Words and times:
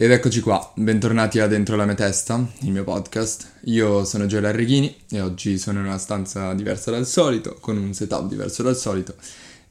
Ed 0.00 0.12
eccoci 0.12 0.38
qua, 0.42 0.72
bentornati 0.76 1.40
a 1.40 1.48
Dentro 1.48 1.74
la 1.74 1.84
mia 1.84 1.96
testa, 1.96 2.48
il 2.60 2.70
mio 2.70 2.84
podcast. 2.84 3.54
Io 3.62 4.04
sono 4.04 4.26
Gioele 4.26 4.46
Arreghini 4.46 4.96
e 5.10 5.20
oggi 5.20 5.58
sono 5.58 5.80
in 5.80 5.86
una 5.86 5.98
stanza 5.98 6.54
diversa 6.54 6.92
dal 6.92 7.04
solito, 7.04 7.56
con 7.58 7.76
un 7.76 7.92
setup 7.92 8.28
diverso 8.28 8.62
dal 8.62 8.76
solito 8.76 9.16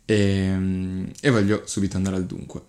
e, 0.04 1.14
e 1.18 1.30
voglio 1.30 1.62
subito 1.64 1.96
andare 1.96 2.18
al 2.18 2.26
dunque. 2.26 2.62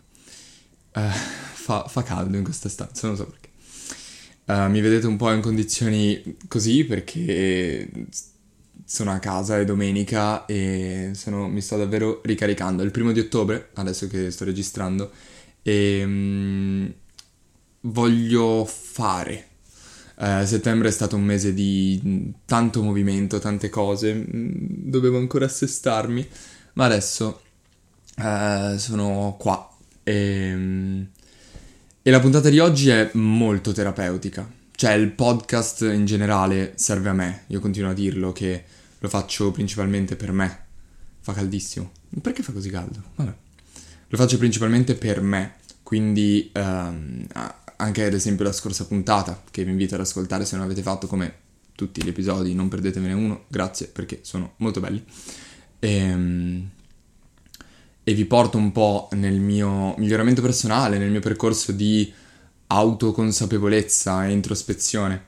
Uh, 0.95 1.01
fa, 1.11 1.89
fa, 1.89 2.05
caldo 2.05 2.37
in 2.37 2.45
questa 2.45 2.69
stanza, 2.69 3.09
non 3.09 3.17
so 3.17 3.27
perché. 3.27 3.49
Uh, 4.45 4.71
mi 4.71 4.81
vedete 4.81 5.09
un 5.09 5.17
po' 5.17 5.33
in 5.33 5.41
condizioni 5.41 6.37
così 6.47 6.85
perché 6.85 7.91
sono 8.85 9.11
a 9.11 9.19
casa, 9.19 9.59
è 9.59 9.65
domenica 9.65 10.47
e 10.47 11.11
sono, 11.15 11.49
mi 11.49 11.61
sto 11.61 11.77
davvero 11.77 12.21
ricaricando. 12.23 12.83
È 12.83 12.85
il 12.85 12.93
primo 12.93 13.11
di 13.11 13.19
ottobre, 13.19 13.71
adesso 13.75 14.07
che 14.07 14.31
sto 14.31 14.45
registrando, 14.45 15.11
e... 15.61 16.03
Um, 16.05 16.95
voglio 17.83 18.65
fare. 18.65 19.47
Eh, 20.21 20.45
settembre 20.47 20.89
è 20.89 20.91
stato 20.91 21.17
un 21.17 21.23
mese 21.23 21.55
di 21.55 22.33
tanto 22.45 22.83
movimento, 22.83 23.39
tante 23.39 23.69
cose, 23.69 24.15
mm, 24.15 24.57
dovevo 24.91 25.19
ancora 25.19 25.45
assestarmi, 25.45 26.27
ma 26.75 26.87
adesso 26.87 27.43
eh, 28.17 28.75
sono 28.79 29.37
qua 29.39 29.69
e, 30.03 30.53
mm, 30.55 31.03
e 32.03 32.11
la 32.11 32.21
puntata 32.21 32.49
di 32.49 32.59
oggi 32.59 32.89
è 32.89 33.11
molto 33.15 33.73
terapeutica. 33.73 34.51
Cioè 34.75 34.93
il 34.93 35.11
podcast 35.11 35.83
in 35.83 36.05
generale 36.05 36.73
serve 36.77 37.09
a 37.09 37.13
me, 37.13 37.45
io 37.49 37.61
continuo 37.61 37.91
a 37.91 37.95
dirlo 37.95 38.33
che 38.33 38.65
lo 38.99 39.09
faccio 39.09 39.51
principalmente 39.51 40.17
per 40.17 40.33
me. 40.33 40.67
Fa 41.21 41.33
caldissimo. 41.33 41.91
Perché 42.23 42.43
fa 42.43 42.53
così 42.53 42.71
caldo? 42.71 43.03
Vabbè. 43.17 43.35
Lo 44.09 44.17
faccio 44.17 44.39
principalmente 44.39 44.95
per 44.95 45.21
me, 45.21 45.57
quindi 45.83 46.51
um, 46.55 47.27
anche 47.81 48.05
ad 48.05 48.15
esempio 48.15 48.45
la 48.45 48.53
scorsa 48.53 48.87
puntata, 48.87 49.43
che 49.51 49.65
vi 49.65 49.71
invito 49.71 49.95
ad 49.95 50.01
ascoltare 50.01 50.45
se 50.45 50.57
non 50.57 50.65
avete 50.65 50.83
fatto 50.83 51.07
come 51.07 51.47
tutti 51.75 52.03
gli 52.03 52.09
episodi, 52.09 52.55
non 52.55 52.69
perdetevene 52.69 53.13
uno, 53.13 53.45
grazie 53.49 53.87
perché 53.87 54.21
sono 54.23 54.55
molto 54.57 54.81
belli. 54.81 55.05
E, 55.79 55.95
ehm, 55.95 56.71
e 58.03 58.15
vi 58.15 58.25
porto 58.25 58.57
un 58.57 58.73
po' 58.73 59.09
nel 59.13 59.39
mio 59.39 59.95
miglioramento 59.99 60.43
personale, 60.43 60.99
nel 60.99 61.11
mio 61.11 61.21
percorso 61.21 61.73
di 61.73 62.11
autoconsapevolezza 62.69 64.27
e 64.27 64.33
introspezione, 64.33 65.27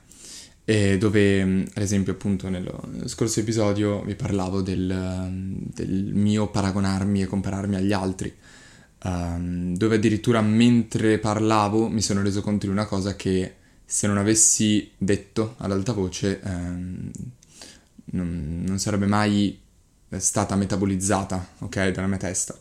e 0.65 0.97
dove 0.97 1.41
ad 1.41 1.81
esempio 1.81 2.13
appunto 2.13 2.49
nello, 2.49 2.83
nello 2.91 3.07
scorso 3.07 3.39
episodio 3.39 4.03
vi 4.03 4.15
parlavo 4.15 4.61
del, 4.61 5.29
del 5.73 6.11
mio 6.13 6.49
paragonarmi 6.49 7.21
e 7.21 7.27
compararmi 7.27 7.75
agli 7.75 7.93
altri 7.93 8.33
um, 9.03 9.75
dove 9.75 9.95
addirittura 9.95 10.41
mentre 10.41 11.17
parlavo 11.17 11.87
mi 11.87 12.01
sono 12.01 12.21
reso 12.21 12.41
conto 12.41 12.65
di 12.65 12.71
una 12.71 12.85
cosa 12.85 13.15
che 13.15 13.55
se 13.85 14.07
non 14.07 14.17
avessi 14.17 14.91
detto 14.97 15.55
ad 15.57 15.71
alta 15.71 15.93
voce 15.93 16.39
um, 16.43 17.11
non, 18.13 18.63
non, 18.65 18.79
sarebbe 18.79 19.05
mai 19.05 19.59
stata 20.17 20.55
metabolizzata, 20.55 21.47
ok, 21.59 21.89
dalla 21.89 22.07
mia 22.07 22.17
testa. 22.17 22.57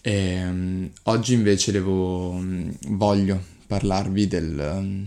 E, 0.00 0.44
um, 0.46 0.90
oggi 1.04 1.34
invece 1.34 1.72
devo, 1.72 2.42
voglio 2.88 3.42
parlarvi 3.66 4.26
del, 4.26 5.06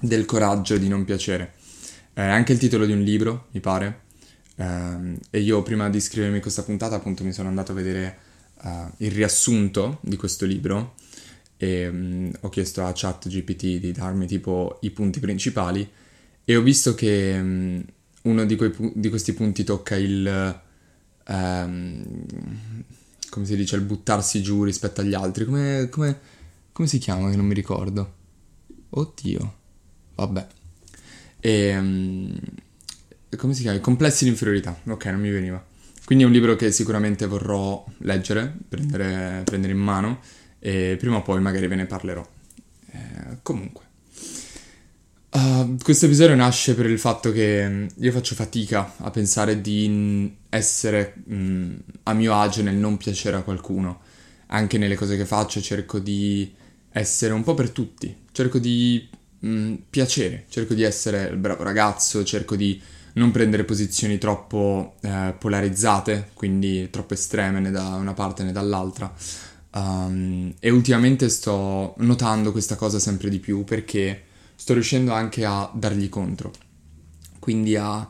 del 0.00 0.24
coraggio 0.24 0.78
di 0.78 0.88
non 0.88 1.04
piacere. 1.04 1.54
È 2.12 2.22
anche 2.22 2.52
il 2.52 2.58
titolo 2.58 2.86
di 2.86 2.92
un 2.92 3.02
libro, 3.02 3.46
mi 3.52 3.60
pare. 3.60 4.00
Uh, 4.56 5.18
e 5.30 5.40
io 5.40 5.62
prima 5.62 5.88
di 5.88 6.00
scrivermi 6.00 6.40
questa 6.40 6.62
puntata 6.62 6.96
appunto 6.96 7.24
mi 7.24 7.32
sono 7.32 7.48
andato 7.48 7.72
a 7.72 7.74
vedere 7.74 8.18
uh, 8.62 8.90
il 8.98 9.10
riassunto 9.10 9.98
di 10.02 10.16
questo 10.16 10.44
libro 10.46 10.94
e 11.56 11.88
um, 11.88 12.32
ho 12.40 12.48
chiesto 12.48 12.84
a 12.84 12.92
ChatGPT 12.94 13.78
di 13.78 13.92
darmi 13.92 14.26
tipo 14.26 14.78
i 14.82 14.90
punti 14.90 15.20
principali 15.20 15.88
e 16.44 16.56
ho 16.56 16.62
visto 16.62 16.94
che 16.94 17.36
um, 17.38 17.84
uno 18.22 18.44
di, 18.44 18.56
pu- 18.56 18.92
di, 18.94 19.08
questi 19.08 19.32
punti 19.32 19.64
tocca 19.64 19.96
il... 19.96 20.60
Um, 21.28 22.24
come 23.28 23.46
si 23.46 23.54
dice, 23.56 23.76
il 23.76 23.82
buttarsi 23.82 24.42
giù 24.42 24.64
rispetto 24.64 25.00
agli 25.00 25.14
altri. 25.14 25.44
Come, 25.44 25.88
come, 25.90 26.18
come 26.72 26.88
si 26.88 26.98
chiama 26.98 27.30
che 27.30 27.36
non 27.36 27.46
mi 27.46 27.54
ricordo? 27.54 28.14
Oddio. 28.90 29.54
Vabbè. 30.16 30.46
E... 31.40 31.78
Um, 31.78 32.38
come 33.36 33.54
si 33.54 33.62
chiama? 33.62 33.76
I 33.76 33.80
complessi 33.80 34.24
di 34.24 34.30
inferiorità. 34.30 34.76
Ok, 34.86 35.04
non 35.06 35.20
mi 35.20 35.30
veniva. 35.30 35.64
Quindi 36.10 36.26
è 36.26 36.28
un 36.28 36.36
libro 36.36 36.56
che 36.56 36.72
sicuramente 36.72 37.24
vorrò 37.26 37.84
leggere, 37.98 38.52
prendere, 38.68 39.42
prendere 39.44 39.72
in 39.72 39.78
mano 39.78 40.18
e 40.58 40.96
prima 40.98 41.18
o 41.18 41.22
poi 41.22 41.40
magari 41.40 41.68
ve 41.68 41.76
ne 41.76 41.86
parlerò. 41.86 42.28
Eh, 42.90 43.36
comunque. 43.42 43.84
Uh, 45.30 45.76
questo 45.80 46.06
episodio 46.06 46.34
nasce 46.34 46.74
per 46.74 46.86
il 46.86 46.98
fatto 46.98 47.30
che 47.30 47.64
mm, 47.64 47.86
io 47.98 48.10
faccio 48.10 48.34
fatica 48.34 48.94
a 48.96 49.10
pensare 49.10 49.60
di 49.60 50.34
essere 50.48 51.14
mh, 51.26 51.34
mm, 51.36 51.74
a 52.02 52.12
mio 52.14 52.34
agio 52.34 52.64
nel 52.64 52.74
non 52.74 52.96
piacere 52.96 53.36
a 53.36 53.42
qualcuno. 53.42 54.00
Anche 54.46 54.78
nelle 54.78 54.96
cose 54.96 55.16
che 55.16 55.24
faccio 55.24 55.60
cerco 55.60 56.00
di 56.00 56.52
essere 56.90 57.32
un 57.32 57.44
po' 57.44 57.54
per 57.54 57.70
tutti. 57.70 58.12
Cerco 58.32 58.58
di 58.58 59.08
mh, 59.38 59.48
mm, 59.48 59.74
piacere, 59.88 60.46
cerco 60.48 60.74
di 60.74 60.82
essere 60.82 61.28
il 61.28 61.36
bravo 61.36 61.62
ragazzo, 61.62 62.24
cerco 62.24 62.56
di 62.56 62.82
non 63.14 63.30
prendere 63.30 63.64
posizioni 63.64 64.18
troppo 64.18 64.94
eh, 65.00 65.34
polarizzate, 65.38 66.30
quindi 66.34 66.88
troppo 66.90 67.14
estreme 67.14 67.60
né 67.60 67.70
da 67.70 67.94
una 67.94 68.14
parte 68.14 68.42
né 68.42 68.52
dall'altra. 68.52 69.12
Um, 69.72 70.52
e 70.58 70.70
ultimamente 70.70 71.28
sto 71.28 71.94
notando 71.98 72.50
questa 72.50 72.74
cosa 72.74 72.98
sempre 72.98 73.30
di 73.30 73.38
più 73.38 73.62
perché 73.62 74.24
sto 74.56 74.72
riuscendo 74.72 75.12
anche 75.12 75.44
a 75.44 75.70
dargli 75.72 76.08
contro. 76.08 76.52
Quindi 77.38 77.76
a 77.76 78.08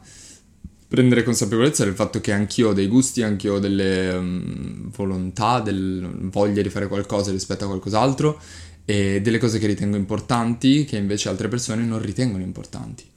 prendere 0.88 1.22
consapevolezza 1.22 1.84
del 1.84 1.94
fatto 1.94 2.20
che 2.20 2.32
anch'io 2.32 2.70
ho 2.70 2.72
dei 2.72 2.88
gusti, 2.88 3.22
anch'io 3.22 3.54
ho 3.54 3.58
delle 3.58 4.12
um, 4.12 4.90
volontà, 4.90 5.60
del 5.60 6.28
voglia 6.32 6.62
di 6.62 6.70
fare 6.70 6.88
qualcosa 6.88 7.30
rispetto 7.30 7.64
a 7.64 7.68
qualcos'altro 7.68 8.40
e 8.84 9.20
delle 9.20 9.38
cose 9.38 9.60
che 9.60 9.68
ritengo 9.68 9.96
importanti 9.96 10.84
che 10.84 10.96
invece 10.96 11.28
altre 11.28 11.46
persone 11.46 11.84
non 11.84 12.02
ritengono 12.02 12.42
importanti. 12.42 13.09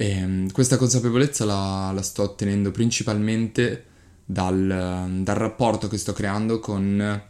E 0.00 0.12
ehm, 0.12 0.50
questa 0.50 0.78
consapevolezza 0.78 1.44
la, 1.44 1.92
la, 1.94 2.00
sto 2.00 2.22
ottenendo 2.22 2.70
principalmente 2.70 3.84
dal, 4.24 5.20
dal, 5.22 5.36
rapporto 5.36 5.88
che 5.88 5.98
sto 5.98 6.14
creando 6.14 6.58
con 6.58 7.22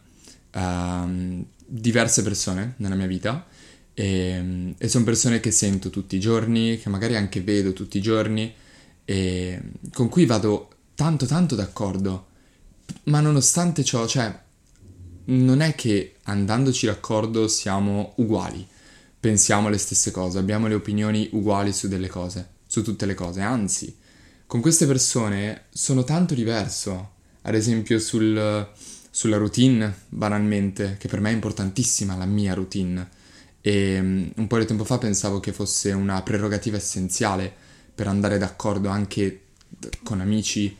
uh, 0.53 1.45
diverse 1.65 2.23
persone 2.23 2.75
nella 2.77 2.95
mia 2.95 3.07
vita. 3.07 3.45
E, 3.93 4.73
e 4.77 4.87
sono 4.87 5.03
persone 5.03 5.41
che 5.41 5.51
sento 5.51 5.89
tutti 5.89 6.15
i 6.15 6.19
giorni, 6.21 6.77
che 6.77 6.87
magari 6.87 7.17
anche 7.17 7.41
vedo 7.41 7.73
tutti 7.73 7.97
i 7.97 8.01
giorni 8.01 8.53
e 9.03 9.61
con 9.91 10.07
cui 10.07 10.25
vado 10.25 10.69
tanto 10.95 11.25
tanto 11.25 11.55
d'accordo. 11.55 12.27
Ma 13.03 13.19
nonostante 13.19 13.83
ciò, 13.83 14.07
cioè, 14.07 14.33
non 15.25 15.59
è 15.59 15.75
che 15.75 16.15
andandoci 16.23 16.85
d'accordo 16.85 17.49
siamo 17.49 18.13
uguali, 18.19 18.65
pensiamo 19.19 19.67
le 19.67 19.77
stesse 19.77 20.11
cose, 20.11 20.39
abbiamo 20.39 20.67
le 20.67 20.75
opinioni 20.75 21.27
uguali 21.33 21.73
su 21.73 21.89
delle 21.89 22.07
cose 22.07 22.59
su 22.71 22.83
tutte 22.83 23.05
le 23.05 23.15
cose, 23.15 23.41
anzi, 23.41 23.93
con 24.47 24.61
queste 24.61 24.85
persone 24.85 25.65
sono 25.71 26.05
tanto 26.05 26.33
diverso, 26.33 27.15
ad 27.41 27.53
esempio 27.53 27.99
sul, 27.99 28.69
sulla 29.09 29.35
routine, 29.35 29.93
banalmente, 30.07 30.95
che 30.97 31.09
per 31.09 31.19
me 31.19 31.31
è 31.31 31.33
importantissima, 31.33 32.15
la 32.15 32.23
mia 32.23 32.53
routine, 32.53 33.09
e 33.59 33.99
um, 33.99 34.31
un 34.37 34.47
po' 34.47 34.57
di 34.57 34.65
tempo 34.65 34.85
fa 34.85 34.97
pensavo 34.97 35.41
che 35.41 35.51
fosse 35.51 35.91
una 35.91 36.21
prerogativa 36.21 36.77
essenziale 36.77 37.53
per 37.93 38.07
andare 38.07 38.37
d'accordo 38.37 38.87
anche 38.87 39.47
con 40.01 40.21
amici, 40.21 40.67
uh, 40.67 40.77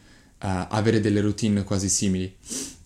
avere 0.69 1.01
delle 1.01 1.19
routine 1.19 1.66
quasi 1.66 1.90
simili, 1.90 2.34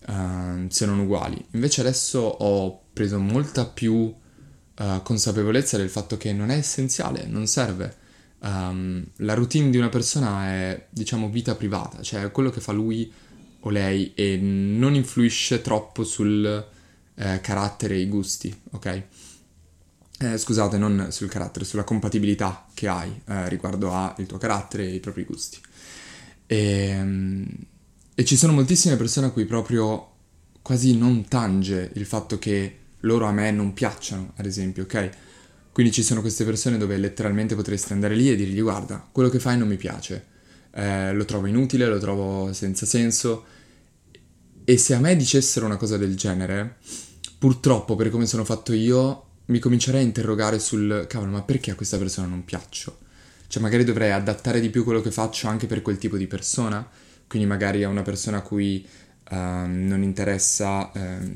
uh, 0.08 0.66
se 0.66 0.84
non 0.84 0.98
uguali. 0.98 1.46
Invece 1.52 1.80
adesso 1.80 2.18
ho 2.18 2.80
preso 2.92 3.20
molta 3.20 3.66
più 3.66 3.92
uh, 3.94 5.02
consapevolezza 5.04 5.76
del 5.76 5.90
fatto 5.90 6.16
che 6.16 6.32
non 6.32 6.50
è 6.50 6.56
essenziale, 6.56 7.24
non 7.28 7.46
serve 7.46 8.04
um, 8.40 9.04
la 9.16 9.34
routine 9.34 9.70
di 9.70 9.76
una 9.76 9.88
persona 9.88 10.46
è, 10.46 10.86
diciamo, 10.90 11.28
vita 11.28 11.54
privata, 11.54 12.02
cioè 12.02 12.30
quello 12.30 12.50
che 12.50 12.60
fa 12.60 12.72
lui 12.72 13.12
o 13.60 13.70
lei 13.70 14.12
e 14.14 14.36
non 14.36 14.94
influisce 14.94 15.60
troppo 15.60 16.04
sul 16.04 16.66
eh, 17.14 17.40
carattere 17.40 17.94
e 17.94 18.00
i 18.00 18.08
gusti, 18.08 18.54
ok? 18.72 19.02
Eh, 20.18 20.38
scusate, 20.38 20.78
non 20.78 21.08
sul 21.10 21.28
carattere, 21.28 21.64
sulla 21.64 21.84
compatibilità 21.84 22.66
che 22.72 22.88
hai 22.88 23.20
eh, 23.26 23.48
riguardo 23.48 23.92
al 23.92 24.24
tuo 24.26 24.38
carattere 24.38 24.84
e 24.84 24.94
i 24.94 25.00
propri 25.00 25.24
gusti. 25.24 25.58
E, 26.46 26.56
ehm, 26.56 27.46
e 28.14 28.24
ci 28.24 28.36
sono 28.36 28.52
moltissime 28.52 28.96
persone 28.96 29.26
a 29.26 29.30
cui 29.30 29.44
proprio 29.44 30.12
quasi 30.62 30.96
non 30.96 31.26
tange 31.28 31.90
il 31.94 32.06
fatto 32.06 32.38
che 32.38 32.78
loro 33.00 33.26
a 33.26 33.32
me 33.32 33.50
non 33.50 33.72
piacciono, 33.74 34.32
ad 34.36 34.46
esempio, 34.46 34.84
ok? 34.84 35.10
Quindi 35.76 35.92
ci 35.92 36.02
sono 36.02 36.22
queste 36.22 36.46
persone 36.46 36.78
dove 36.78 36.96
letteralmente 36.96 37.54
potresti 37.54 37.92
andare 37.92 38.14
lì 38.14 38.30
e 38.30 38.34
dirgli 38.34 38.62
guarda, 38.62 39.06
quello 39.12 39.28
che 39.28 39.38
fai 39.38 39.58
non 39.58 39.68
mi 39.68 39.76
piace, 39.76 40.24
eh, 40.70 41.12
lo 41.12 41.26
trovo 41.26 41.44
inutile, 41.44 41.84
lo 41.86 41.98
trovo 41.98 42.50
senza 42.54 42.86
senso. 42.86 43.44
E 44.64 44.78
se 44.78 44.94
a 44.94 45.00
me 45.00 45.14
dicessero 45.16 45.66
una 45.66 45.76
cosa 45.76 45.98
del 45.98 46.16
genere, 46.16 46.76
purtroppo 47.38 47.94
per 47.94 48.08
come 48.08 48.24
sono 48.24 48.42
fatto 48.42 48.72
io, 48.72 49.24
mi 49.48 49.58
comincerei 49.58 50.00
a 50.00 50.04
interrogare 50.04 50.58
sul 50.60 51.04
cavolo, 51.06 51.32
ma 51.32 51.42
perché 51.42 51.72
a 51.72 51.74
questa 51.74 51.98
persona 51.98 52.26
non 52.26 52.46
piaccio? 52.46 52.96
Cioè, 53.46 53.60
magari 53.60 53.84
dovrei 53.84 54.12
adattare 54.12 54.60
di 54.60 54.70
più 54.70 54.82
quello 54.82 55.02
che 55.02 55.10
faccio 55.10 55.46
anche 55.46 55.66
per 55.66 55.82
quel 55.82 55.98
tipo 55.98 56.16
di 56.16 56.26
persona. 56.26 56.88
Quindi, 57.28 57.46
magari 57.46 57.84
a 57.84 57.90
una 57.90 58.00
persona 58.00 58.38
a 58.38 58.40
cui 58.40 58.82
uh, 59.30 59.34
non 59.36 60.02
interessa 60.02 60.90
uh, 60.94 61.32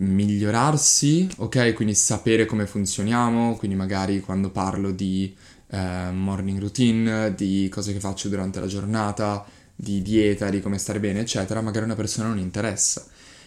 migliorarsi, 0.00 1.28
ok? 1.38 1.72
Quindi 1.74 1.94
sapere 1.94 2.46
come 2.46 2.66
funzioniamo. 2.66 3.56
Quindi, 3.56 3.76
magari 3.76 4.20
quando 4.20 4.50
parlo 4.50 4.90
di 4.90 5.34
uh, 5.68 6.12
morning 6.12 6.58
routine, 6.58 7.34
di 7.34 7.68
cose 7.70 7.92
che 7.92 8.00
faccio 8.00 8.28
durante 8.28 8.60
la 8.60 8.66
giornata, 8.66 9.44
di 9.74 10.02
dieta, 10.02 10.50
di 10.50 10.60
come 10.60 10.78
stare 10.78 11.00
bene, 11.00 11.20
eccetera, 11.20 11.60
magari 11.60 11.84
una 11.84 11.94
persona 11.94 12.28
non 12.28 12.38
interessa. 12.38 13.06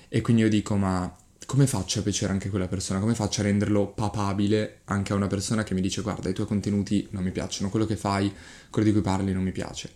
E 0.09 0.21
quindi 0.21 0.43
io 0.43 0.49
dico, 0.49 0.75
ma 0.75 1.11
come 1.45 1.67
faccio 1.67 1.99
a 1.99 2.01
piacere 2.03 2.31
anche 2.31 2.49
quella 2.49 2.67
persona? 2.67 2.99
Come 2.99 3.15
faccio 3.15 3.41
a 3.41 3.43
renderlo 3.43 3.87
papabile 3.87 4.81
anche 4.85 5.13
a 5.13 5.15
una 5.15 5.27
persona 5.27 5.63
che 5.63 5.73
mi 5.73 5.81
dice 5.81 6.01
guarda 6.01 6.29
i 6.29 6.33
tuoi 6.33 6.47
contenuti 6.47 7.07
non 7.11 7.23
mi 7.23 7.31
piacciono, 7.31 7.69
quello 7.69 7.85
che 7.85 7.95
fai, 7.95 8.31
quello 8.69 8.87
di 8.87 8.93
cui 8.93 9.01
parli 9.01 9.33
non 9.33 9.43
mi 9.43 9.51
piace. 9.51 9.91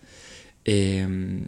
E, 0.61 0.95
ehm, 0.97 1.47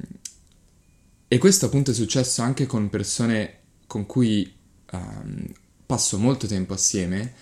e 1.27 1.37
questo 1.37 1.67
appunto 1.67 1.91
è 1.91 1.93
successo 1.93 2.41
anche 2.41 2.65
con 2.65 2.89
persone 2.89 3.57
con 3.85 4.05
cui 4.05 4.58
um, 4.91 5.45
passo 5.85 6.17
molto 6.17 6.47
tempo 6.47 6.73
assieme 6.73 7.33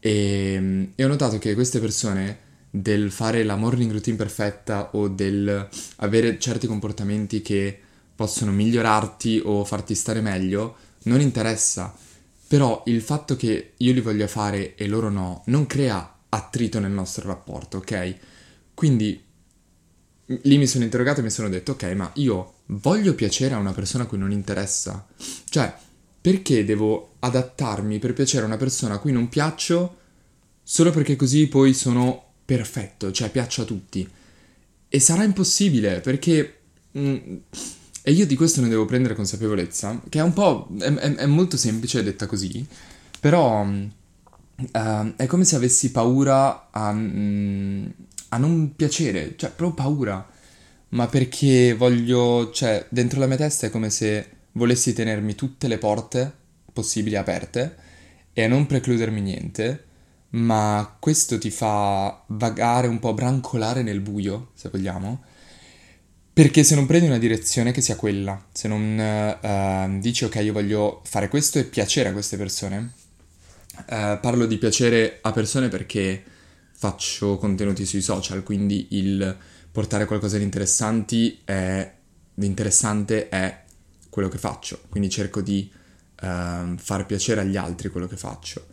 e, 0.00 0.90
e 0.94 1.04
ho 1.04 1.08
notato 1.08 1.38
che 1.38 1.54
queste 1.54 1.78
persone 1.78 2.50
del 2.70 3.10
fare 3.10 3.44
la 3.44 3.56
morning 3.56 3.90
routine 3.90 4.16
perfetta 4.16 4.90
o 4.92 5.08
del 5.08 5.68
avere 5.96 6.38
certi 6.38 6.66
comportamenti 6.66 7.42
che 7.42 7.78
possono 8.14 8.50
migliorarti 8.50 9.42
o 9.44 9.64
farti 9.64 9.94
stare 9.94 10.20
meglio 10.20 10.76
non 11.04 11.20
interessa. 11.20 11.94
Però 12.48 12.82
il 12.86 13.00
fatto 13.00 13.36
che 13.36 13.72
io 13.76 13.92
li 13.92 14.00
voglia 14.00 14.26
fare 14.26 14.74
e 14.74 14.86
loro 14.86 15.08
no, 15.08 15.42
non 15.46 15.66
crea 15.66 16.18
attrito 16.28 16.80
nel 16.80 16.90
nostro 16.90 17.26
rapporto, 17.26 17.78
ok? 17.78 18.16
Quindi 18.74 19.22
lì 20.26 20.58
mi 20.58 20.66
sono 20.66 20.84
interrogato 20.84 21.20
e 21.20 21.22
mi 21.22 21.30
sono 21.30 21.48
detto, 21.48 21.72
ok, 21.72 21.84
ma 21.94 22.10
io 22.14 22.54
voglio 22.66 23.14
piacere 23.14 23.54
a 23.54 23.58
una 23.58 23.72
persona 23.72 24.04
a 24.04 24.06
cui 24.06 24.18
non 24.18 24.32
interessa? 24.32 25.06
Cioè, 25.48 25.74
perché 26.22 26.64
devo 26.64 27.16
adattarmi 27.18 27.98
per 27.98 28.12
piacere 28.12 28.44
a 28.44 28.46
una 28.46 28.56
persona 28.56 28.94
a 28.94 28.98
cui 28.98 29.10
non 29.10 29.28
piaccio 29.28 29.96
solo 30.62 30.92
perché 30.92 31.16
così 31.16 31.48
poi 31.48 31.74
sono 31.74 32.24
perfetto, 32.44 33.10
cioè 33.10 33.30
piaccio 33.30 33.62
a 33.62 33.64
tutti? 33.64 34.08
E 34.88 35.00
sarà 35.00 35.24
impossibile 35.24 36.00
perché... 36.00 36.58
Mm, 36.96 37.36
e 38.04 38.12
io 38.12 38.26
di 38.26 38.36
questo 38.36 38.60
ne 38.60 38.68
devo 38.68 38.84
prendere 38.84 39.14
consapevolezza, 39.14 40.00
che 40.08 40.20
è 40.20 40.22
un 40.22 40.32
po'... 40.32 40.68
è, 40.78 40.84
è, 40.84 41.14
è 41.16 41.26
molto 41.26 41.56
semplice 41.56 42.04
detta 42.04 42.26
così, 42.26 42.64
però 43.18 43.64
uh, 43.64 45.12
è 45.16 45.26
come 45.26 45.44
se 45.44 45.56
avessi 45.56 45.90
paura 45.90 46.70
a, 46.70 46.92
mm, 46.92 47.86
a 48.28 48.36
non 48.36 48.74
piacere, 48.76 49.34
cioè 49.36 49.50
proprio 49.50 49.84
paura, 49.84 50.30
ma 50.90 51.08
perché 51.08 51.74
voglio... 51.74 52.50
cioè 52.52 52.86
dentro 52.90 53.18
la 53.18 53.26
mia 53.26 53.36
testa 53.36 53.66
è 53.66 53.70
come 53.70 53.90
se 53.90 54.40
volessi 54.52 54.92
tenermi 54.92 55.34
tutte 55.34 55.68
le 55.68 55.78
porte 55.78 56.32
possibili 56.72 57.16
aperte 57.16 57.76
e 58.32 58.46
non 58.46 58.66
precludermi 58.66 59.20
niente, 59.20 59.84
ma 60.30 60.96
questo 60.98 61.38
ti 61.38 61.50
fa 61.50 62.24
vagare 62.28 62.86
un 62.86 62.98
po', 62.98 63.12
brancolare 63.12 63.82
nel 63.82 64.00
buio, 64.00 64.50
se 64.54 64.70
vogliamo, 64.70 65.22
perché 66.32 66.64
se 66.64 66.74
non 66.74 66.86
prendi 66.86 67.06
una 67.06 67.18
direzione 67.18 67.72
che 67.72 67.82
sia 67.82 67.96
quella, 67.96 68.42
se 68.52 68.68
non 68.68 69.38
uh, 69.42 70.00
dici 70.00 70.24
ok 70.24 70.36
io 70.36 70.52
voglio 70.54 71.02
fare 71.04 71.28
questo 71.28 71.58
e 71.58 71.64
piacere 71.64 72.08
a 72.08 72.12
queste 72.12 72.38
persone, 72.38 72.92
uh, 73.76 74.18
parlo 74.20 74.46
di 74.46 74.56
piacere 74.56 75.18
a 75.20 75.30
persone 75.32 75.68
perché 75.68 76.24
faccio 76.72 77.36
contenuti 77.36 77.84
sui 77.84 78.00
social, 78.00 78.42
quindi 78.42 78.88
il 78.92 79.36
portare 79.70 80.06
qualcosa 80.06 80.38
di, 80.38 80.44
interessanti 80.44 81.40
è, 81.44 81.92
di 82.32 82.46
interessante 82.46 83.28
è 83.28 83.61
quello 84.12 84.28
che 84.28 84.38
faccio, 84.38 84.80
quindi 84.90 85.08
cerco 85.08 85.40
di 85.40 85.72
uh, 86.20 86.76
far 86.76 87.06
piacere 87.06 87.40
agli 87.40 87.56
altri 87.56 87.88
quello 87.88 88.06
che 88.06 88.16
faccio. 88.16 88.66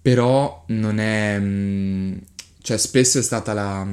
Però 0.00 0.64
non 0.68 0.98
è... 0.98 1.38
Mh, 1.38 2.22
cioè 2.62 2.76
spesso 2.78 3.18
è 3.18 3.22
stata 3.22 3.52
la, 3.52 3.86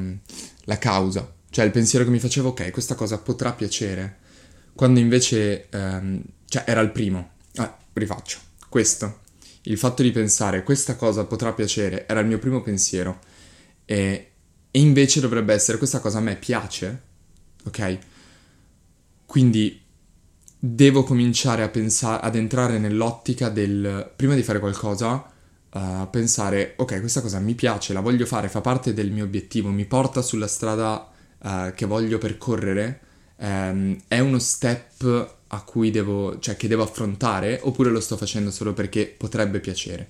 la 0.66 0.78
causa 0.78 1.34
cioè 1.54 1.66
il 1.66 1.72
pensiero 1.72 2.04
che 2.04 2.10
mi 2.10 2.18
facevo, 2.18 2.50
ok, 2.50 2.72
questa 2.72 2.96
cosa 2.96 3.20
potrà 3.20 3.54
piacere, 3.54 4.18
quando 4.74 5.00
invece, 5.00 5.70
ehm, 5.70 6.20
cioè 6.48 6.64
era 6.66 6.82
il 6.82 6.90
primo. 6.90 7.34
Ah, 7.58 7.78
rifaccio. 7.94 8.40
Questo. 8.70 9.20
Il 9.66 9.78
fatto 9.78 10.02
di 10.02 10.10
pensare 10.10 10.64
questa 10.64 10.96
cosa 10.96 11.26
potrà 11.26 11.54
piacere 11.54 12.08
era 12.08 12.22
il 12.22 12.26
mio 12.26 12.40
primo 12.40 12.64
pensiero. 12.64 13.20
E, 13.86 14.32
e 14.72 14.80
invece 14.80 15.20
dovrebbe 15.20 15.54
essere 15.54 15.78
questa 15.78 16.00
cosa 16.00 16.18
a 16.18 16.22
me 16.22 16.38
piace, 16.38 17.02
ok? 17.66 17.98
Quindi 19.28 19.80
devo 20.66 21.04
cominciare 21.04 21.62
a 21.62 21.68
pensare, 21.68 22.22
ad 22.26 22.36
entrare 22.36 22.78
nell'ottica 22.78 23.50
del, 23.50 24.10
prima 24.16 24.34
di 24.34 24.44
fare 24.44 24.60
qualcosa, 24.60 25.30
uh, 25.74 26.10
pensare, 26.10 26.76
ok, 26.78 27.02
questa 27.02 27.20
cosa 27.20 27.40
mi 27.40 27.54
piace, 27.54 27.92
la 27.92 28.00
voglio 28.00 28.26
fare, 28.26 28.48
fa 28.48 28.62
parte 28.62 28.94
del 28.94 29.12
mio 29.12 29.26
obiettivo, 29.26 29.68
mi 29.72 29.84
porta 29.84 30.22
sulla 30.22 30.48
strada 30.48 31.12
uh, 31.40 31.74
che 31.76 31.86
voglio 31.86 32.18
percorrere 32.18 33.02
um, 33.40 34.00
è 34.08 34.20
uno 34.20 34.40
step 34.40 35.36
a 35.48 35.62
cui 35.64 35.92
devo, 35.92 36.40
cioè 36.40 36.56
che 36.56 36.70
devo 36.70 36.84
affrontare 36.84 37.60
oppure 37.62 37.90
lo 37.90 38.00
sto 38.00 38.16
facendo 38.16 38.50
solo 38.50 38.72
perché 38.72 39.14
potrebbe 39.18 39.60
piacere. 39.60 40.08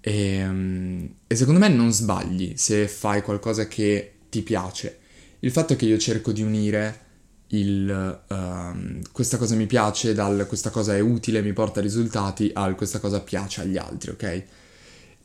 E, 0.00 0.48
um, 0.48 1.14
e 1.28 1.36
secondo 1.36 1.60
me 1.60 1.68
non 1.68 1.92
sbagli 1.92 2.54
se 2.56 2.88
fai 2.88 3.22
qualcosa 3.22 3.68
che 3.68 4.14
ti 4.28 4.42
piace. 4.42 4.98
Il 5.38 5.52
fatto 5.52 5.76
che 5.76 5.84
io 5.84 5.96
cerco 5.96 6.32
di 6.32 6.42
unire 6.42 7.08
il 7.52 8.20
uh, 8.28 9.00
questa 9.12 9.36
cosa 9.36 9.54
mi 9.54 9.66
piace 9.66 10.14
dal 10.14 10.46
questa 10.48 10.70
cosa 10.70 10.94
è 10.96 11.00
utile, 11.00 11.42
mi 11.42 11.52
porta 11.52 11.80
risultati 11.80 12.50
al 12.52 12.74
questa 12.74 13.00
cosa 13.00 13.20
piace 13.20 13.62
agli 13.62 13.76
altri, 13.76 14.10
ok? 14.10 14.44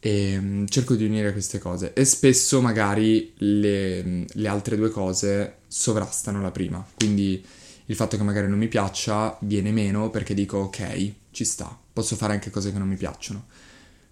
e 0.05 0.37
um, 0.37 0.67
cerco 0.67 0.93
di 0.93 1.03
unire 1.03 1.31
queste 1.31 1.57
cose. 1.57 1.93
E 1.93 2.05
spesso 2.05 2.61
magari 2.61 3.33
le, 3.37 4.25
le, 4.31 4.47
altre 4.47 4.75
due 4.75 4.91
cose 4.91 5.61
sovrastano 5.67 6.43
la 6.43 6.51
prima, 6.51 6.85
quindi 6.95 7.43
il 7.87 7.95
fatto 7.95 8.15
che 8.15 8.21
magari 8.21 8.47
non 8.47 8.59
mi 8.59 8.67
piaccia 8.67 9.35
viene 9.41 9.71
meno 9.71 10.11
perché 10.11 10.35
dico 10.35 10.57
ok, 10.57 11.11
ci 11.31 11.43
sta, 11.43 11.75
posso 11.91 12.15
fare 12.15 12.33
anche 12.33 12.51
cose 12.51 12.71
che 12.71 12.77
non 12.77 12.87
mi 12.87 12.97
piacciono, 12.97 13.45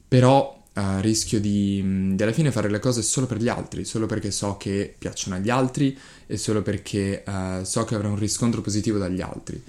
però 0.08 0.63
uh, 0.76 1.00
rischio 1.00 1.40
di, 1.40 2.14
di, 2.16 2.24
alla 2.24 2.32
fine 2.32 2.52
fare 2.52 2.70
le 2.70 2.80
cose 2.80 3.02
solo 3.02 3.26
per 3.26 3.38
gli 3.38 3.48
altri, 3.50 3.86
solo 3.86 4.06
perché 4.06 4.32
so 4.32 4.58
che 4.58 4.94
piacciono 4.98 5.36
agli 5.36 5.50
altri 5.50 5.98
e 6.26 6.38
solo 6.38 6.62
perché 6.62 7.24
uh, 7.26 7.64
so 7.64 7.84
che 7.86 7.96
avrò 7.96 8.10
un 8.10 8.20
riscontro 8.20 8.62
positivo 8.62 8.98
dagli 8.98 9.22
altri, 9.22 9.62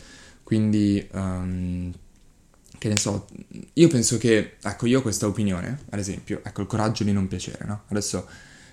quindi... 0.42 1.06
Um, 1.12 1.92
che 2.76 2.90
ne 2.90 2.98
so, 2.98 3.26
io 3.72 3.88
penso 3.88 4.18
che, 4.18 4.56
ecco, 4.62 4.84
io 4.84 4.98
ho 4.98 5.02
questa 5.02 5.26
opinione, 5.26 5.84
ad 5.88 5.98
esempio, 5.98 6.42
ecco, 6.44 6.60
il 6.60 6.66
coraggio 6.66 7.02
di 7.02 7.12
non 7.12 7.28
piacere, 7.28 7.64
no? 7.64 7.84
Adesso 7.88 8.28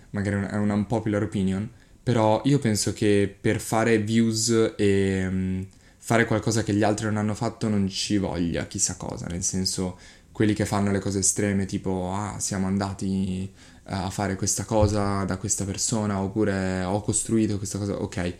magari 0.09 0.47
è 0.47 0.57
una 0.57 0.73
unpopular 0.73 1.23
opinion, 1.23 1.69
però 2.03 2.41
io 2.43 2.59
penso 2.59 2.91
che 2.91 3.33
per 3.39 3.61
fare 3.61 3.99
views 3.99 4.73
e 4.75 5.25
um, 5.25 5.65
fare 5.97 6.25
qualcosa 6.25 6.63
che 6.63 6.73
gli 6.73 6.83
altri 6.83 7.05
non 7.05 7.17
hanno 7.17 7.35
fatto 7.35 7.69
non 7.69 7.87
ci 7.87 8.17
voglia 8.17 8.65
chissà 8.67 8.97
cosa, 8.97 9.27
nel 9.27 9.43
senso 9.43 9.97
quelli 10.31 10.53
che 10.53 10.65
fanno 10.65 10.91
le 10.91 10.99
cose 10.99 11.19
estreme 11.19 11.65
tipo 11.65 12.11
ah 12.13 12.39
siamo 12.39 12.67
andati 12.67 13.51
a 13.85 14.09
fare 14.09 14.35
questa 14.35 14.63
cosa 14.63 15.23
da 15.23 15.37
questa 15.37 15.65
persona 15.65 16.19
oppure 16.21 16.83
ho 16.83 17.01
costruito 17.01 17.57
questa 17.57 17.77
cosa, 17.77 18.01
ok, 18.01 18.35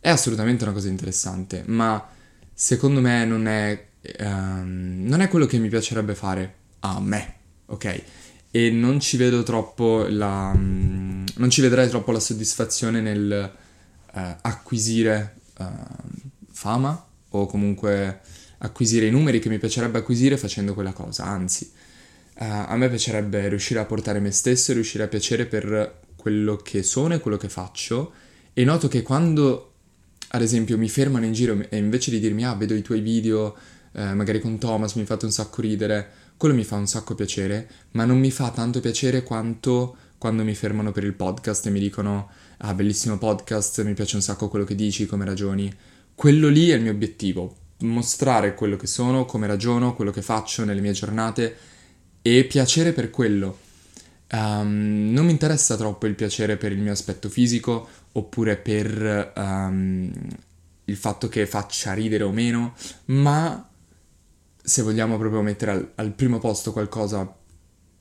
è 0.00 0.08
assolutamente 0.08 0.64
una 0.64 0.72
cosa 0.72 0.88
interessante, 0.88 1.64
ma 1.66 2.06
secondo 2.52 3.00
me 3.00 3.24
non 3.24 3.46
è 3.46 3.86
um, 4.20 5.04
non 5.06 5.20
è 5.20 5.28
quello 5.28 5.46
che 5.46 5.58
mi 5.58 5.68
piacerebbe 5.68 6.14
fare 6.14 6.54
a 6.80 7.00
me, 7.00 7.34
ok? 7.66 8.02
E 8.50 8.70
non 8.70 9.00
ci 9.00 9.16
vedo 9.16 9.42
troppo 9.42 10.06
la... 10.08 10.52
Um, 10.54 11.24
non 11.36 11.50
ci 11.50 11.62
vedrei 11.62 11.88
troppo 11.88 12.12
la 12.12 12.20
soddisfazione 12.20 13.00
nel 13.00 13.50
uh, 14.12 14.20
acquisire 14.42 15.36
uh, 15.58 15.64
fama 16.50 17.06
o 17.30 17.46
comunque 17.46 18.20
acquisire 18.64 19.06
i 19.06 19.10
numeri 19.10 19.38
che 19.38 19.48
mi 19.48 19.58
piacerebbe 19.58 19.98
acquisire 19.98 20.36
facendo 20.36 20.74
quella 20.74 20.92
cosa, 20.92 21.24
anzi, 21.24 21.70
uh, 22.38 22.44
a 22.44 22.76
me 22.76 22.88
piacerebbe 22.88 23.48
riuscire 23.48 23.80
a 23.80 23.84
portare 23.84 24.20
me 24.20 24.30
stesso 24.30 24.70
e 24.70 24.74
riuscire 24.74 25.04
a 25.04 25.08
piacere 25.08 25.46
per 25.46 26.00
quello 26.16 26.56
che 26.56 26.82
sono 26.82 27.14
e 27.14 27.20
quello 27.20 27.36
che 27.36 27.48
faccio 27.48 28.12
e 28.52 28.64
noto 28.64 28.86
che 28.86 29.02
quando 29.02 29.70
ad 30.28 30.42
esempio 30.42 30.78
mi 30.78 30.88
fermano 30.88 31.24
in 31.24 31.32
giro 31.32 31.58
e 31.68 31.76
invece 31.76 32.10
di 32.10 32.20
dirmi 32.20 32.44
ah 32.44 32.54
vedo 32.54 32.74
i 32.74 32.82
tuoi 32.82 33.00
video 33.00 33.56
eh, 33.92 34.14
magari 34.14 34.40
con 34.40 34.58
Thomas 34.58 34.94
mi 34.94 35.04
fate 35.04 35.24
un 35.24 35.32
sacco 35.32 35.60
ridere, 35.60 36.08
quello 36.36 36.54
mi 36.54 36.64
fa 36.64 36.76
un 36.76 36.86
sacco 36.86 37.14
piacere, 37.14 37.68
ma 37.92 38.04
non 38.04 38.18
mi 38.18 38.30
fa 38.30 38.50
tanto 38.50 38.80
piacere 38.80 39.22
quanto 39.22 39.96
quando 40.16 40.44
mi 40.44 40.54
fermano 40.54 40.92
per 40.92 41.04
il 41.04 41.14
podcast 41.14 41.66
e 41.66 41.70
mi 41.70 41.80
dicono 41.80 42.30
ah 42.58 42.74
bellissimo 42.74 43.18
podcast, 43.18 43.82
mi 43.82 43.94
piace 43.94 44.16
un 44.16 44.22
sacco 44.22 44.48
quello 44.48 44.64
che 44.64 44.74
dici, 44.74 45.06
come 45.06 45.24
ragioni. 45.24 45.72
Quello 46.14 46.48
lì 46.48 46.70
è 46.70 46.76
il 46.76 46.82
mio 46.82 46.92
obiettivo, 46.92 47.56
mostrare 47.82 48.54
quello 48.54 48.76
che 48.76 48.86
sono, 48.86 49.24
come 49.24 49.46
ragiono, 49.46 49.94
quello 49.94 50.10
che 50.10 50.22
faccio 50.22 50.64
nelle 50.64 50.80
mie 50.80 50.92
giornate 50.92 51.56
e 52.22 52.44
piacere 52.44 52.92
per 52.92 53.10
quello. 53.10 53.58
Um, 54.32 55.10
non 55.12 55.26
mi 55.26 55.30
interessa 55.30 55.76
troppo 55.76 56.06
il 56.06 56.14
piacere 56.14 56.56
per 56.56 56.72
il 56.72 56.78
mio 56.78 56.92
aspetto 56.92 57.28
fisico 57.28 57.86
oppure 58.12 58.56
per 58.56 59.32
um, 59.36 60.10
il 60.84 60.96
fatto 60.96 61.28
che 61.28 61.46
faccia 61.46 61.92
ridere 61.92 62.24
o 62.24 62.30
meno, 62.30 62.74
ma 63.06 63.68
se 64.62 64.82
vogliamo 64.82 65.18
proprio 65.18 65.42
mettere 65.42 65.70
al, 65.72 65.92
al 65.96 66.12
primo 66.12 66.38
posto 66.38 66.72
qualcosa 66.72 67.36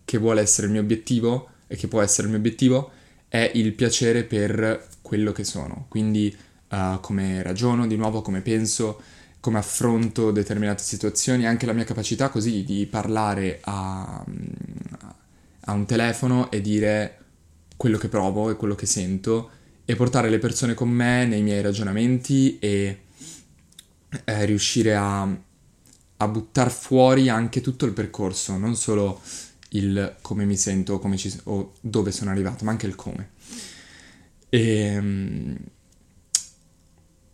che 0.06 0.18
vuole 0.18 0.42
essere 0.42 0.68
il 0.68 0.74
mio 0.74 0.82
obiettivo 0.82 1.50
e 1.68 1.76
che 1.76 1.88
può 1.88 2.02
essere 2.02 2.24
il 2.24 2.30
mio 2.30 2.40
obiettivo, 2.40 2.92
è 3.28 3.52
il 3.56 3.74
piacere 3.74 4.24
per 4.24 4.88
quello 5.02 5.32
che 5.32 5.44
sono. 5.44 5.86
Quindi 5.90 6.36
uh, 6.70 7.00
come 7.02 7.42
ragiono, 7.42 7.88
di 7.88 7.96
nuovo, 7.96 8.22
come 8.22 8.42
penso, 8.42 9.02
come 9.42 9.58
affronto 9.58 10.32
determinate 10.32 10.84
situazioni, 10.84 11.46
anche 11.46 11.66
la 11.66 11.74
mia 11.74 11.84
capacità 11.84 12.30
così 12.30 12.64
di 12.64 12.86
parlare 12.86 13.60
a, 13.64 14.24
a 15.62 15.72
un 15.74 15.86
telefono 15.86 16.50
e 16.52 16.62
dire 16.62 17.18
quello 17.76 17.98
che 17.98 18.08
provo 18.08 18.52
e 18.52 18.56
quello 18.56 18.76
che 18.76 18.86
sento 18.86 19.50
e 19.84 19.96
portare 19.96 20.30
le 20.30 20.38
persone 20.38 20.76
con 20.76 20.90
me 20.90 21.26
nei 21.26 21.42
miei 21.42 21.62
ragionamenti 21.62 22.60
e 22.60 23.02
eh, 24.24 24.46
riuscire 24.46 24.96
a, 24.96 25.22
a 25.24 26.28
buttare 26.28 26.70
fuori 26.70 27.28
anche 27.28 27.62
tutto 27.62 27.86
il 27.86 27.94
percorso, 27.94 28.56
non 28.58 28.76
solo 28.76 29.22
il 29.70 30.18
come 30.22 30.46
mi 30.46 30.56
sento 30.56 31.00
come 31.00 31.18
ci, 31.18 31.36
o 31.46 31.74
dove 31.82 32.12
sono 32.12 32.30
arrivato, 32.30 32.64
ma 32.64 32.72
anche 32.72 32.86
il 32.86 32.96
come. 32.96 33.30
E, 34.50 34.60
ehm, 34.60 35.58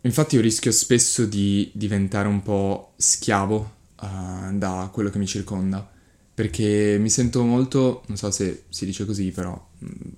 infatti 0.08 0.36
io 0.36 0.40
rischio 0.40 0.72
spesso 0.72 1.26
di 1.26 1.70
diventare 1.74 2.28
un 2.28 2.42
po' 2.42 2.94
schiavo 2.96 3.74
uh, 4.00 4.56
da 4.56 4.88
quello 4.92 5.10
che 5.10 5.18
mi 5.18 5.26
circonda, 5.26 5.88
perché 6.34 6.96
mi 6.98 7.10
sento 7.10 7.44
molto, 7.44 8.02
non 8.06 8.16
so 8.16 8.30
se 8.30 8.64
si 8.70 8.86
dice 8.86 9.04
così, 9.04 9.30
però 9.30 9.68
mh, 9.78 9.86
mm, 9.86 10.10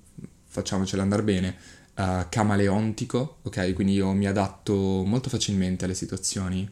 facciamocela 0.45 1.01
andare 1.01 1.23
bene, 1.23 1.55
uh, 1.95 2.25
camaleontico, 2.29 3.39
ok? 3.43 3.73
Quindi 3.73 3.93
io 3.93 4.11
mi 4.13 4.27
adatto 4.27 5.03
molto 5.05 5.29
facilmente 5.29 5.85
alle 5.85 5.93
situazioni. 5.95 6.69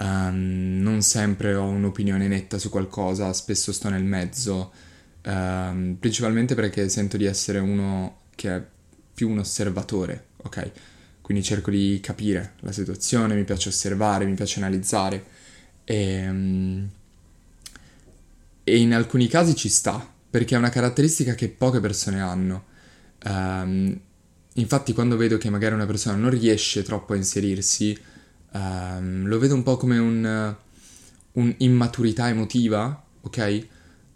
Um, 0.00 0.78
non 0.80 1.02
sempre 1.02 1.54
ho 1.54 1.66
un'opinione 1.66 2.26
netta 2.26 2.58
su 2.58 2.70
qualcosa, 2.70 3.32
spesso 3.32 3.72
sto 3.72 3.88
nel 3.90 4.04
mezzo, 4.04 4.72
um, 5.24 5.96
principalmente 5.98 6.54
perché 6.54 6.88
sento 6.88 7.16
di 7.16 7.24
essere 7.24 7.58
uno 7.58 8.20
che 8.34 8.56
è 8.56 8.66
più 9.14 9.28
un 9.30 9.38
osservatore, 9.38 10.28
ok? 10.38 10.72
Quindi 11.30 11.46
cerco 11.46 11.70
di 11.70 12.00
capire 12.02 12.54
la 12.62 12.72
situazione, 12.72 13.36
mi 13.36 13.44
piace 13.44 13.68
osservare, 13.68 14.24
mi 14.24 14.34
piace 14.34 14.58
analizzare 14.58 15.24
e, 15.84 16.28
um, 16.28 16.88
e 18.64 18.76
in 18.76 18.92
alcuni 18.92 19.28
casi 19.28 19.54
ci 19.54 19.68
sta, 19.68 20.04
perché 20.28 20.56
è 20.56 20.58
una 20.58 20.70
caratteristica 20.70 21.34
che 21.36 21.48
poche 21.48 21.78
persone 21.78 22.20
hanno. 22.20 22.64
Um, 23.22 23.96
infatti 24.54 24.92
quando 24.92 25.16
vedo 25.16 25.38
che 25.38 25.50
magari 25.50 25.72
una 25.72 25.86
persona 25.86 26.16
non 26.16 26.30
riesce 26.30 26.82
troppo 26.82 27.12
a 27.12 27.16
inserirsi, 27.16 27.96
um, 28.50 29.28
lo 29.28 29.38
vedo 29.38 29.54
un 29.54 29.62
po' 29.62 29.76
come 29.76 29.98
un, 29.98 30.56
un'immaturità 31.34 32.28
emotiva, 32.28 33.04
ok? 33.20 33.66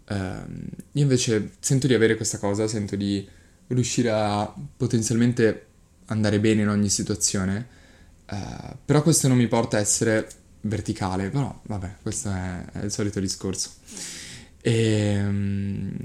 Um, 0.09 0.67
io 0.91 1.01
invece 1.01 1.51
sento 1.61 1.87
di 1.87 1.93
avere 1.93 2.17
questa 2.17 2.39
cosa, 2.39 2.67
sento 2.67 2.97
di 2.97 3.25
riuscire 3.67 4.09
a 4.09 4.53
potenzialmente 4.75 5.67
andare 6.07 6.39
bene 6.39 6.61
in 6.61 6.69
ogni 6.69 6.89
situazione, 6.89 7.67
uh, 8.29 8.75
però 8.83 9.01
questo 9.01 9.27
non 9.27 9.37
mi 9.37 9.47
porta 9.47 9.77
a 9.77 9.79
essere 9.79 10.27
verticale, 10.61 11.29
però 11.29 11.59
vabbè, 11.63 11.95
questo 12.01 12.31
è, 12.31 12.65
è 12.73 12.83
il 12.85 12.91
solito 12.91 13.19
discorso. 13.19 13.71
E, 14.61 15.23
um, 15.23 15.95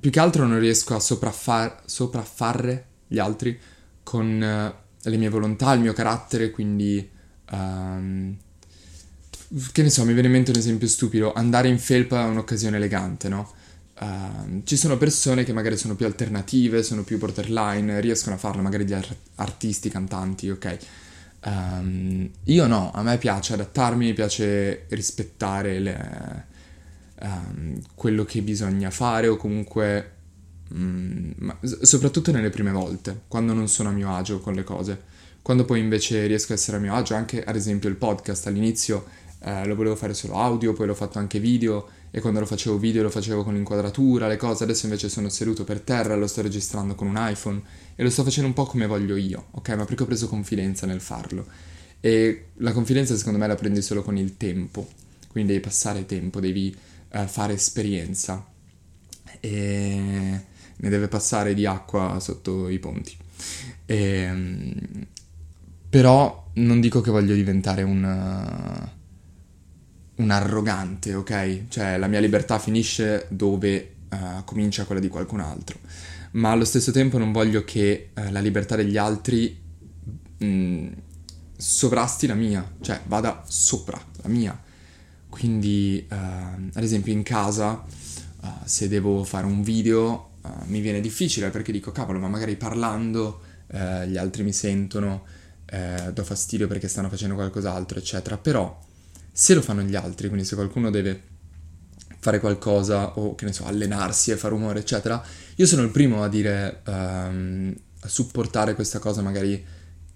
più 0.00 0.10
che 0.10 0.20
altro 0.20 0.46
non 0.46 0.58
riesco 0.58 0.94
a 0.94 1.00
sopraffar- 1.00 1.82
sopraffare 1.86 2.86
gli 3.06 3.18
altri 3.18 3.58
con 4.02 4.26
uh, 4.26 5.08
le 5.08 5.16
mie 5.16 5.28
volontà, 5.28 5.72
il 5.72 5.80
mio 5.80 5.92
carattere, 5.92 6.50
quindi... 6.50 7.10
Um, 7.50 8.36
che 9.72 9.82
ne 9.82 9.90
so, 9.90 10.04
mi 10.04 10.12
viene 10.14 10.28
in 10.28 10.32
mente 10.32 10.50
un 10.50 10.56
esempio 10.56 10.88
stupido, 10.88 11.32
andare 11.32 11.68
in 11.68 11.78
felpa 11.78 12.22
è 12.22 12.28
un'occasione 12.28 12.76
elegante, 12.76 13.28
no? 13.28 13.52
Uh, 14.02 14.62
ci 14.64 14.76
sono 14.76 14.96
persone 14.96 15.44
che 15.44 15.52
magari 15.52 15.76
sono 15.76 15.94
più 15.94 16.06
alternative, 16.06 16.82
sono 16.82 17.04
più 17.04 17.18
borderline, 17.18 18.00
riescono 18.00 18.34
a 18.34 18.38
farlo, 18.38 18.60
magari 18.60 18.84
gli 18.84 18.92
art- 18.92 19.14
artisti, 19.36 19.90
cantanti, 19.90 20.50
ok? 20.50 20.76
Um, 21.44 22.28
io 22.44 22.66
no, 22.66 22.90
a 22.92 23.02
me 23.02 23.16
piace 23.18 23.52
adattarmi, 23.52 24.06
mi 24.06 24.12
piace 24.12 24.86
rispettare 24.88 25.78
le, 25.78 26.44
um, 27.20 27.80
quello 27.94 28.24
che 28.24 28.42
bisogna 28.42 28.90
fare 28.90 29.28
o 29.28 29.36
comunque, 29.36 30.10
um, 30.70 31.56
soprattutto 31.82 32.32
nelle 32.32 32.50
prime 32.50 32.72
volte, 32.72 33.20
quando 33.28 33.52
non 33.52 33.68
sono 33.68 33.90
a 33.90 33.92
mio 33.92 34.12
agio 34.12 34.40
con 34.40 34.54
le 34.54 34.64
cose. 34.64 35.10
Quando 35.42 35.64
poi 35.64 35.78
invece 35.78 36.26
riesco 36.26 36.52
a 36.52 36.56
essere 36.56 36.78
a 36.78 36.80
mio 36.80 36.94
agio, 36.94 37.14
anche 37.14 37.44
ad 37.44 37.54
esempio 37.54 37.88
il 37.88 37.96
podcast 37.96 38.48
all'inizio 38.48 39.06
eh, 39.40 39.64
lo 39.66 39.76
volevo 39.76 39.94
fare 39.96 40.14
solo 40.14 40.34
audio, 40.34 40.72
poi 40.72 40.86
l'ho 40.86 40.94
fatto 40.94 41.18
anche 41.18 41.38
video 41.40 41.88
e 42.14 42.20
quando 42.20 42.40
lo 42.40 42.46
facevo 42.46 42.76
video 42.76 43.02
lo 43.02 43.08
facevo 43.08 43.42
con 43.42 43.54
l'inquadratura, 43.54 44.28
le 44.28 44.36
cose, 44.36 44.64
adesso 44.64 44.84
invece 44.84 45.08
sono 45.08 45.30
seduto 45.30 45.64
per 45.64 45.80
terra, 45.80 46.14
lo 46.14 46.26
sto 46.26 46.42
registrando 46.42 46.94
con 46.94 47.06
un 47.06 47.16
iPhone 47.16 47.62
e 47.94 48.02
lo 48.02 48.10
sto 48.10 48.22
facendo 48.22 48.48
un 48.48 48.54
po' 48.54 48.66
come 48.66 48.86
voglio 48.86 49.16
io, 49.16 49.46
ok? 49.52 49.70
Ma 49.70 49.86
perché 49.86 50.02
ho 50.02 50.06
preso 50.06 50.28
confidenza 50.28 50.84
nel 50.84 51.00
farlo. 51.00 51.46
E 52.00 52.48
la 52.56 52.72
confidenza 52.72 53.16
secondo 53.16 53.38
me 53.38 53.46
la 53.46 53.54
prendi 53.54 53.80
solo 53.80 54.02
con 54.02 54.18
il 54.18 54.36
tempo, 54.36 54.86
quindi 55.28 55.52
devi 55.52 55.64
passare 55.64 56.04
tempo, 56.04 56.38
devi 56.38 56.76
uh, 57.12 57.26
fare 57.26 57.54
esperienza 57.54 58.46
e 59.40 60.40
ne 60.76 60.88
deve 60.90 61.08
passare 61.08 61.54
di 61.54 61.64
acqua 61.64 62.20
sotto 62.20 62.68
i 62.68 62.78
ponti. 62.78 63.16
E, 63.86 64.30
um, 64.30 65.06
però 65.88 66.50
non 66.54 66.78
dico 66.78 67.00
che 67.00 67.10
voglio 67.10 67.34
diventare 67.34 67.82
un 67.82 69.00
un 70.22 70.30
arrogante, 70.30 71.14
ok? 71.14 71.68
Cioè 71.68 71.98
la 71.98 72.06
mia 72.06 72.20
libertà 72.20 72.58
finisce 72.58 73.26
dove 73.28 73.94
uh, 74.10 74.44
comincia 74.44 74.84
quella 74.84 75.00
di 75.00 75.08
qualcun 75.08 75.40
altro. 75.40 75.78
Ma 76.32 76.50
allo 76.50 76.64
stesso 76.64 76.92
tempo 76.92 77.18
non 77.18 77.32
voglio 77.32 77.64
che 77.64 78.10
uh, 78.14 78.30
la 78.30 78.40
libertà 78.40 78.76
degli 78.76 78.96
altri 78.96 79.60
mh, 80.38 80.46
mm, 80.46 80.88
sovrasti 81.56 82.26
la 82.26 82.34
mia, 82.34 82.74
cioè 82.80 83.00
vada 83.06 83.42
sopra 83.46 84.00
la 84.22 84.28
mia. 84.28 84.58
Quindi, 85.28 86.06
uh, 86.10 86.14
ad 86.14 86.82
esempio, 86.82 87.12
in 87.12 87.22
casa, 87.22 87.84
se 88.64 88.88
devo 88.88 89.22
fare 89.22 89.46
un 89.46 89.62
video, 89.62 90.30
mi 90.64 90.80
viene 90.80 91.00
difficile 91.00 91.50
perché 91.50 91.70
dico, 91.70 91.92
cavolo, 91.92 92.18
ma 92.18 92.26
magari 92.26 92.56
parlando 92.56 93.40
gli 93.68 94.16
altri 94.16 94.42
mi 94.42 94.52
sentono, 94.52 95.22
do 96.12 96.24
fastidio 96.24 96.66
perché 96.66 96.88
stanno 96.88 97.08
facendo 97.08 97.36
qualcos'altro, 97.36 98.00
eccetera. 98.00 98.36
Però 98.36 98.78
se 99.32 99.54
lo 99.54 99.62
fanno 99.62 99.82
gli 99.82 99.94
altri, 99.94 100.28
quindi 100.28 100.46
se 100.46 100.54
qualcuno 100.54 100.90
deve 100.90 101.30
fare 102.18 102.38
qualcosa 102.38 103.18
o 103.18 103.34
che 103.34 103.46
ne 103.46 103.52
so, 103.52 103.64
allenarsi 103.64 104.30
e 104.30 104.36
fare 104.36 104.54
rumore, 104.54 104.80
eccetera, 104.80 105.20
io 105.56 105.66
sono 105.66 105.82
il 105.82 105.90
primo 105.90 106.22
a 106.22 106.28
dire, 106.28 106.82
um, 106.86 107.74
a 108.00 108.08
supportare 108.08 108.74
questa 108.74 108.98
cosa 108.98 109.22
magari, 109.22 109.64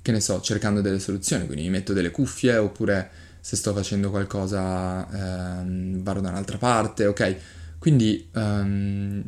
che 0.02 0.12
ne 0.12 0.20
so, 0.20 0.40
cercando 0.40 0.80
delle 0.82 1.00
soluzioni, 1.00 1.46
quindi 1.46 1.64
mi 1.64 1.70
metto 1.70 1.92
delle 1.92 2.11
cuffie 2.11 2.56
oppure 2.58 3.11
se 3.40 3.56
sto 3.56 3.73
facendo 3.73 4.11
qualcosa 4.11 5.06
um, 5.11 6.02
vado 6.02 6.20
da 6.20 6.28
un'altra 6.28 6.58
parte, 6.58 7.06
ok? 7.06 7.37
Quindi 7.78 8.28
um, 8.35 9.23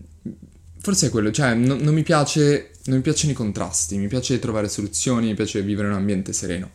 forse 0.78 1.06
è 1.06 1.10
quello, 1.10 1.30
cioè 1.32 1.54
no, 1.54 1.74
non, 1.74 1.94
mi 1.94 2.02
piace, 2.02 2.72
non 2.84 2.96
mi 2.96 3.02
piacciono 3.02 3.32
i 3.32 3.34
contrasti, 3.34 3.96
mi 3.96 4.06
piace 4.06 4.38
trovare 4.38 4.68
soluzioni, 4.68 5.26
mi 5.26 5.34
piace 5.34 5.62
vivere 5.62 5.88
in 5.88 5.94
un 5.94 5.98
ambiente 5.98 6.32
sereno 6.32 6.70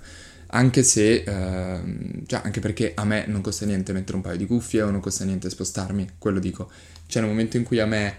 anche 0.53 0.83
se, 0.83 1.23
eh, 1.25 1.81
cioè 2.25 2.41
anche 2.43 2.59
perché 2.59 2.93
a 2.95 3.05
me 3.05 3.25
non 3.27 3.41
costa 3.41 3.65
niente 3.65 3.91
mettere 3.91 4.17
un 4.17 4.23
paio 4.23 4.37
di 4.37 4.45
cuffie 4.45 4.83
o 4.83 4.91
non 4.91 5.01
costa 5.01 5.25
niente 5.25 5.49
spostarmi, 5.49 6.11
quello 6.17 6.39
dico. 6.39 6.71
C'è 7.07 7.21
un 7.21 7.27
momento 7.27 7.57
in 7.57 7.63
cui 7.63 7.79
a 7.79 7.85
me 7.85 8.15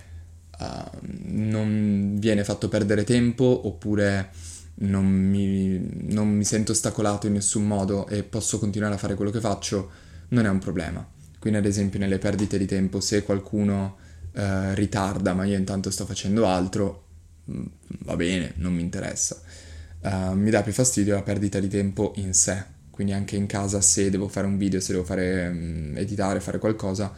uh, 0.58 0.98
non 1.26 2.16
viene 2.18 2.44
fatto 2.44 2.68
perdere 2.68 3.04
tempo 3.04 3.62
oppure 3.64 4.30
non 4.76 5.06
mi, 5.06 5.80
non 6.12 6.28
mi, 6.28 6.44
sento 6.44 6.72
ostacolato 6.72 7.28
in 7.28 7.34
nessun 7.34 7.66
modo 7.66 8.08
e 8.08 8.24
posso 8.24 8.58
continuare 8.58 8.94
a 8.94 8.98
fare 8.98 9.14
quello 9.14 9.30
che 9.30 9.40
faccio, 9.40 9.90
non 10.28 10.44
è 10.44 10.48
un 10.48 10.58
problema. 10.58 11.06
Quindi 11.38 11.58
ad 11.60 11.66
esempio 11.66 12.00
nelle 12.00 12.18
perdite 12.18 12.58
di 12.58 12.66
tempo, 12.66 13.00
se 13.00 13.22
qualcuno 13.22 13.96
uh, 14.32 14.40
ritarda 14.74 15.34
ma 15.34 15.44
io 15.44 15.56
intanto 15.56 15.90
sto 15.90 16.04
facendo 16.04 16.46
altro, 16.46 17.06
mm, 17.50 17.64
va 18.00 18.16
bene, 18.16 18.54
non 18.56 18.74
mi 18.74 18.82
interessa 18.82 19.40
uh, 20.04 20.32
mi 20.34 20.50
dà 20.50 20.62
più 20.62 20.73
fastidio 20.73 21.14
la 21.14 21.23
perdita 21.23 21.58
di 21.58 21.68
tempo 21.68 22.12
in 22.16 22.34
sé. 22.34 22.73
Quindi 22.90 23.12
anche 23.12 23.34
in 23.34 23.46
casa 23.46 23.80
se 23.80 24.08
devo 24.08 24.28
fare 24.28 24.46
un 24.46 24.56
video, 24.56 24.78
se 24.78 24.92
devo 24.92 25.04
fare 25.04 25.49
um, 25.49 25.94
editare, 25.96 26.38
fare 26.38 26.58
qualcosa, 26.58 27.12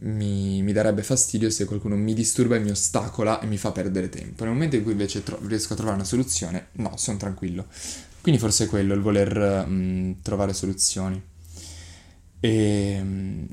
mi, 0.00 0.62
mi, 0.62 0.72
darebbe 0.72 1.02
fastidio 1.02 1.50
se 1.50 1.64
qualcuno 1.64 1.96
mi 1.96 2.14
disturba 2.14 2.54
e 2.54 2.60
mi 2.60 2.70
ostacola 2.70 3.40
e 3.40 3.46
mi 3.46 3.56
fa 3.56 3.72
perdere 3.72 4.08
tempo. 4.08 4.44
Nel 4.44 4.52
momento 4.52 4.76
in 4.76 4.82
cui 4.82 4.92
invece 4.92 5.24
tro- 5.24 5.40
riesco 5.46 5.72
a 5.72 5.76
trovare 5.76 5.96
una 5.96 6.06
soluzione, 6.06 6.68
no, 6.72 6.96
sono 6.96 7.16
tranquillo. 7.16 7.66
Quindi 8.20 8.40
forse 8.40 8.64
è 8.64 8.68
quello, 8.68 8.94
il 8.94 9.00
voler 9.00 9.64
um, 9.66 10.16
trovare 10.22 10.52
soluzioni. 10.52 11.20
E, 12.38 12.98
um, 13.00 13.48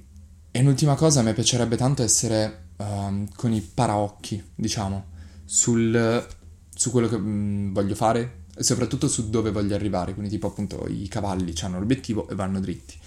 e 0.51 0.59
un'ultima 0.59 0.93
cosa, 0.93 1.21
a 1.21 1.23
me 1.23 1.33
piacerebbe 1.33 1.75
tanto 1.75 2.03
essere 2.03 2.65
um, 2.77 3.27
con 3.35 3.51
i 3.51 3.61
paraocchi, 3.61 4.43
diciamo, 4.53 5.05
sul, 5.43 6.27
su 6.75 6.91
quello 6.91 7.07
che 7.07 7.15
um, 7.15 7.73
voglio 7.73 7.95
fare 7.95 8.40
soprattutto 8.63 9.07
su 9.07 9.29
dove 9.29 9.51
voglio 9.51 9.75
arrivare. 9.75 10.13
Quindi, 10.13 10.31
tipo, 10.31 10.47
appunto, 10.47 10.85
i 10.87 11.07
cavalli 11.07 11.53
hanno 11.61 11.79
l'obiettivo 11.79 12.27
e 12.29 12.35
vanno 12.35 12.59
dritti. 12.59 12.97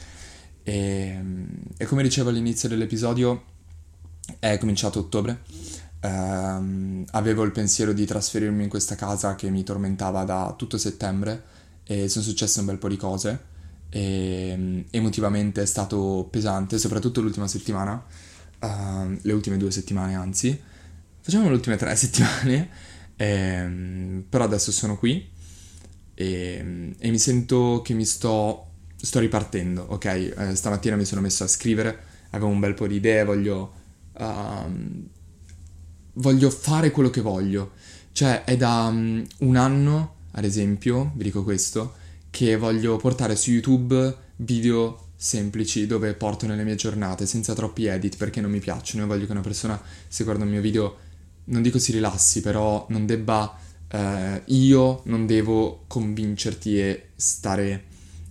E, 0.63 1.23
e 1.77 1.87
come 1.87 2.03
dicevo 2.03 2.31
all'inizio 2.31 2.69
dell'episodio, 2.69 3.45
è 4.39 4.59
cominciato 4.59 5.01
ottobre. 5.01 5.43
Um, 6.01 7.05
avevo 7.13 7.45
il 7.45 7.53
pensiero 7.53 7.93
di 7.93 8.05
trasferirmi 8.05 8.63
in 8.65 8.69
questa 8.69 8.95
casa 8.95 9.35
che 9.37 9.49
mi 9.49 9.63
tormentava 9.63 10.25
da 10.25 10.55
tutto 10.57 10.77
settembre 10.77 11.43
e 11.85 12.09
sono 12.09 12.25
successe 12.25 12.61
un 12.61 12.67
bel 12.67 12.77
po' 12.77 12.89
di 12.89 12.97
cose 12.99 13.53
e 13.89 14.85
emotivamente 14.91 15.63
è 15.63 15.67
stato 15.67 16.27
pesante, 16.31 16.79
soprattutto 16.79 17.21
l'ultima 17.21 17.47
settimana, 17.47 18.05
uh, 18.61 19.19
le 19.23 19.33
ultime 19.33 19.57
due 19.57 19.71
settimane 19.71 20.17
anzi, 20.17 20.61
facciamo 21.21 21.47
le 21.49 21.55
ultime 21.55 21.77
tre 21.77 21.95
settimane, 21.97 22.69
ehm, 23.15 24.25
però 24.29 24.45
adesso 24.45 24.73
sono 24.73 24.99
qui 24.99 25.31
e, 26.14 26.94
e, 26.99 27.11
mi 27.11 27.18
sento 27.18 27.83
che 27.85 27.94
mi 27.94 28.04
sto, 28.04 28.66
sto 28.97 29.18
ripartendo, 29.18 29.87
ok? 29.88 30.04
Eh, 30.04 30.54
stamattina 30.54 30.97
mi 30.97 31.04
sono 31.04 31.21
messo 31.21 31.44
a 31.44 31.49
scrivere, 31.49 31.99
avevo 32.30 32.50
un 32.50 32.61
bel 32.61 32.75
po' 32.75 32.87
di 32.87 32.97
idee, 32.97 33.25
voglio, 33.25 33.73
uh, 34.12 35.04
voglio 36.14 36.50
fare 36.50 36.90
quello 36.90 37.11
che 37.11 37.21
voglio, 37.21 37.73
cioè 38.12 38.44
è 38.44 38.56
da 38.56 38.87
um, 38.90 39.26
un 39.38 39.56
anno, 39.56 40.14
ad 40.33 40.44
esempio, 40.44 41.12
vi 41.16 41.25
dico 41.25 41.42
questo, 41.42 41.94
che 42.30 42.56
voglio 42.56 42.97
portare 42.97 43.37
su 43.37 43.50
YouTube 43.50 44.16
video 44.37 45.04
semplici 45.16 45.87
dove 45.87 46.12
porto 46.14 46.47
nelle 46.47 46.64
mie 46.64 46.75
giornate 46.75 47.25
senza 47.25 47.54
troppi 47.54 47.87
edit 47.87 48.16
perché 48.16 48.40
non 48.40 48.50
mi 48.50 48.59
piacciono. 48.59 49.04
Io 49.04 49.09
voglio 49.09 49.26
che 49.26 49.33
una 49.33 49.40
persona, 49.40 49.80
se 50.09 50.25
guarda 50.25 50.44
un 50.44 50.50
mio 50.50 50.61
video, 50.61 50.97
non 51.44 51.62
dico 51.62 51.78
si 51.78 51.92
rilassi, 51.92 52.40
però 52.40 52.87
non 52.90 53.06
debba. 53.06 53.59
Eh, 53.95 54.43
io 54.47 55.03
non 55.05 55.25
devo 55.25 55.85
convincerti 55.87 56.81
e 56.81 57.11
stare 57.15 57.85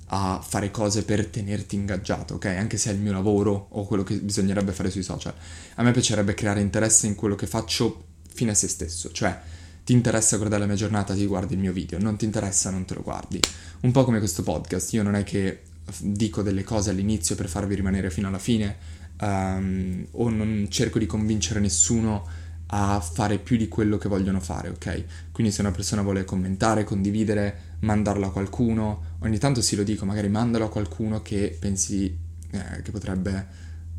a 0.08 0.44
fare 0.46 0.72
cose 0.72 1.06
per 1.06 1.28
tenerti 1.28 1.76
ingaggiato, 1.76 2.34
ok? 2.34 2.46
Anche 2.48 2.76
se 2.78 2.90
è 2.90 2.94
il 2.94 3.00
mio 3.00 3.14
lavoro 3.14 3.68
o 3.70 3.86
quello 3.86 4.04
che 4.04 4.16
bisognerebbe 4.16 4.74
fare 4.74 4.92
sui 4.92 5.04
social. 5.04 5.34
A 5.76 5.84
me 5.84 5.92
piacerebbe 5.92 6.34
creare 6.34 6.60
interesse 6.60 7.08
in 7.08 7.16
quello 7.16 7.36
che 7.36 7.48
faccio 7.48 8.08
fine 8.34 8.52
a 8.52 8.56
se 8.56 8.68
stesso, 8.68 9.12
cioè 9.14 9.40
ti 9.86 9.94
interessa 9.94 10.36
guardare 10.36 10.62
la 10.62 10.68
mia 10.68 10.76
giornata, 10.76 11.14
ti 11.14 11.26
guardi 11.26 11.54
il 11.54 11.62
mio 11.62 11.72
video, 11.72 11.98
non 11.98 12.18
ti 12.18 12.26
interessa, 12.26 12.70
non 12.70 12.84
te 12.84 12.96
lo 12.96 13.02
guardi. 13.02 13.40
Un 13.82 13.92
po' 13.92 14.04
come 14.04 14.20
questo 14.20 14.44
podcast, 14.44 14.92
io 14.94 15.04
non 15.04 15.16
è 15.16 15.24
che 15.24 15.62
dico 16.00 16.42
delle 16.42 16.64
cose 16.64 16.90
all'inizio 16.90 17.36
per 17.36 17.48
farvi 17.48 17.76
rimanere 17.76 18.10
fino 18.10 18.28
alla 18.28 18.40
fine 18.40 18.78
um, 19.22 20.06
o 20.12 20.30
non 20.30 20.68
cerco 20.70 21.00
di 21.00 21.06
convincere 21.06 21.62
nessuno 21.62 22.28
a 22.76 23.00
fare 23.00 23.38
più 23.38 23.56
di 23.56 23.68
quello 23.68 24.00
che 24.00 24.10
vogliono 24.10 24.40
fare, 24.40 24.70
ok? 24.70 25.04
Quindi 25.32 25.54
se 25.54 25.62
una 25.62 25.70
persona 25.70 26.02
vuole 26.02 26.26
commentare, 26.26 26.84
condividere, 26.84 27.76
mandarlo 27.82 28.26
a 28.26 28.32
qualcuno, 28.32 29.18
ogni 29.20 29.38
tanto 29.38 29.62
sì 29.62 29.76
lo 29.76 29.84
dico, 29.84 30.06
magari 30.06 30.28
mandalo 30.28 30.66
a 30.66 30.70
qualcuno 30.70 31.22
che 31.22 31.56
pensi 31.60 32.18
eh, 32.50 32.82
che 32.82 32.90
potrebbe 32.90 33.48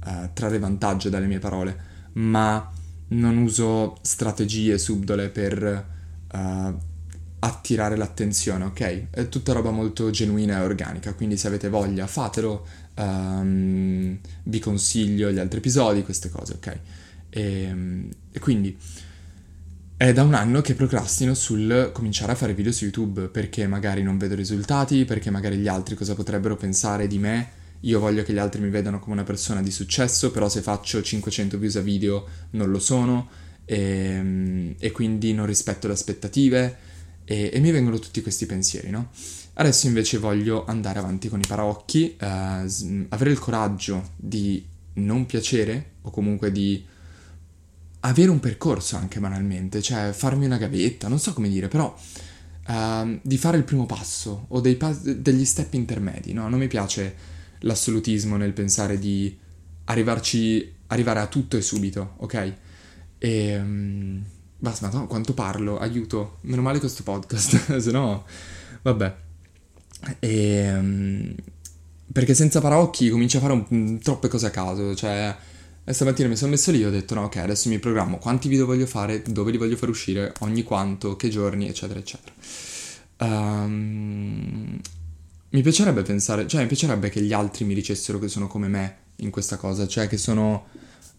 eh, 0.04 0.30
trarre 0.32 0.58
vantaggio 0.58 1.08
dalle 1.08 1.26
mie 1.26 1.38
parole, 1.38 1.76
ma 2.14 2.68
non 3.08 3.36
uso 3.36 3.96
strategie 4.02 4.76
subdole 4.76 5.28
per 5.28 5.86
uh, 6.32 6.78
attirare 7.38 7.96
l'attenzione, 7.96 8.64
ok? 8.64 9.10
È 9.10 9.28
tutta 9.28 9.52
roba 9.52 9.70
molto 9.70 10.10
genuina 10.10 10.58
e 10.58 10.64
organica, 10.64 11.12
quindi 11.12 11.36
se 11.36 11.46
avete 11.46 11.68
voglia 11.68 12.08
fatelo, 12.08 12.66
um, 12.96 14.18
vi 14.44 14.58
consiglio 14.58 15.30
gli 15.30 15.38
altri 15.38 15.58
episodi, 15.58 16.02
queste 16.02 16.28
cose, 16.28 16.54
ok? 16.54 16.78
E, 17.36 18.08
e, 18.30 18.38
quindi 18.38 18.78
è 19.96 20.12
da 20.12 20.22
un 20.22 20.34
anno 20.34 20.60
che 20.60 20.74
procrastino 20.74 21.34
sul 21.34 21.90
cominciare 21.92 22.30
a 22.30 22.34
fare 22.36 22.54
video 22.54 22.70
su 22.70 22.84
YouTube 22.84 23.26
perché 23.26 23.66
magari 23.66 24.04
non 24.04 24.18
vedo 24.18 24.36
risultati, 24.36 25.04
perché 25.04 25.30
magari 25.30 25.56
gli 25.56 25.66
altri 25.66 25.96
cosa 25.96 26.14
potrebbero 26.14 26.56
pensare 26.56 27.08
di 27.08 27.18
me. 27.18 27.50
Io 27.80 27.98
voglio 27.98 28.22
che 28.22 28.32
gli 28.32 28.38
altri 28.38 28.60
mi 28.60 28.70
vedano 28.70 29.00
come 29.00 29.14
una 29.14 29.24
persona 29.24 29.62
di 29.62 29.72
successo, 29.72 30.30
però 30.30 30.48
se 30.48 30.62
faccio 30.62 31.02
500 31.02 31.58
views 31.58 31.74
a 31.74 31.80
video 31.80 32.24
non 32.50 32.70
lo 32.70 32.78
sono. 32.78 33.28
E, 33.64 33.78
ehm, 33.78 34.74
e 34.78 34.92
quindi 34.92 35.34
non 35.34 35.46
rispetto 35.46 35.88
le 35.88 35.94
aspettative. 35.94 36.76
E, 37.24 37.50
e, 37.52 37.58
mi 37.58 37.72
vengono 37.72 37.98
tutti 37.98 38.22
questi 38.22 38.46
pensieri, 38.46 38.90
no? 38.90 39.10
Adesso 39.54 39.88
invece 39.88 40.18
voglio 40.18 40.64
andare 40.66 41.00
avanti 41.00 41.28
con 41.28 41.40
i 41.40 41.44
paraocchi, 41.46 42.16
eh, 42.16 42.26
avere 43.08 43.30
il 43.30 43.38
coraggio 43.40 44.10
di 44.16 44.64
non 44.94 45.26
piacere 45.26 45.92
o 46.02 46.10
comunque 46.10 46.52
di 46.52 46.92
avere 48.06 48.30
un 48.30 48.40
percorso 48.40 48.96
anche 48.96 49.20
banalmente, 49.20 49.80
cioè 49.80 50.12
farmi 50.12 50.44
una 50.44 50.58
gavetta, 50.58 51.08
non 51.08 51.18
so 51.18 51.32
come 51.32 51.48
dire, 51.48 51.68
però 51.68 51.94
uh, 52.68 53.18
di 53.22 53.38
fare 53.38 53.56
il 53.56 53.64
primo 53.64 53.86
passo 53.86 54.46
o 54.48 54.60
pa- 54.76 54.98
degli 55.02 55.44
step 55.44 55.74
intermedi, 55.74 56.32
no? 56.32 56.48
Non 56.48 56.58
mi 56.58 56.68
piace 56.68 57.32
l'assolutismo 57.60 58.36
nel 58.36 58.52
pensare 58.52 58.98
di 58.98 59.36
arrivarci, 59.84 60.72
arrivare 60.88 61.20
a 61.20 61.26
tutto 61.26 61.56
e 61.56 61.62
subito, 61.62 62.14
ok? 62.18 62.54
E... 63.18 63.58
Um, 63.58 64.22
basta, 64.58 64.90
ma 64.92 65.06
quanto 65.06 65.34
parlo, 65.34 65.78
aiuto, 65.78 66.38
meno 66.42 66.62
male 66.62 66.78
questo 66.78 67.02
podcast, 67.02 67.76
se 67.78 67.90
no, 67.90 68.24
vabbè. 68.82 69.16
E, 70.18 70.74
um, 70.76 71.34
perché 72.12 72.34
senza 72.34 72.60
paraocchi 72.60 73.08
comincio 73.08 73.38
a 73.38 73.40
fare 73.40 73.64
un, 73.68 73.98
troppe 73.98 74.28
cose 74.28 74.46
a 74.46 74.50
caso, 74.50 74.94
cioè... 74.94 75.34
E 75.86 75.92
stamattina 75.92 76.28
mi 76.28 76.36
sono 76.36 76.52
messo 76.52 76.70
lì 76.70 76.80
e 76.80 76.86
ho 76.86 76.90
detto 76.90 77.14
no, 77.14 77.24
ok, 77.24 77.36
adesso 77.36 77.68
mi 77.68 77.78
programmo. 77.78 78.16
Quanti 78.16 78.48
video 78.48 78.64
voglio 78.64 78.86
fare, 78.86 79.20
dove 79.20 79.50
li 79.50 79.58
voglio 79.58 79.76
far 79.76 79.90
uscire, 79.90 80.32
ogni 80.40 80.62
quanto, 80.62 81.14
che 81.14 81.28
giorni, 81.28 81.68
eccetera, 81.68 81.98
eccetera. 81.98 82.34
Um, 83.18 84.80
mi 85.50 85.62
piacerebbe 85.62 86.00
pensare, 86.00 86.46
cioè 86.46 86.62
mi 86.62 86.68
piacerebbe 86.68 87.10
che 87.10 87.20
gli 87.20 87.34
altri 87.34 87.66
mi 87.66 87.74
dicessero 87.74 88.18
che 88.18 88.28
sono 88.28 88.46
come 88.46 88.68
me 88.68 88.96
in 89.16 89.30
questa 89.30 89.58
cosa, 89.58 89.86
cioè 89.86 90.08
che 90.08 90.16
sono 90.16 90.68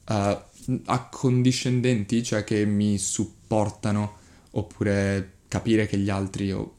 uh, 0.08 0.82
accondiscendenti, 0.86 2.24
cioè 2.24 2.44
che 2.44 2.66
mi 2.66 2.98
supportano, 2.98 4.18
oppure 4.52 5.34
capire 5.48 5.86
che 5.86 6.00
gli 6.00 6.10
altri, 6.10 6.52
o 6.52 6.74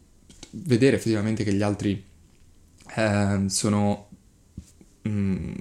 vedere 0.51 0.97
effettivamente 0.97 1.45
che 1.45 1.53
gli 1.53 1.63
altri 1.63 2.05
uh, 2.97 3.47
sono 3.47 4.09
mm, 5.09 5.53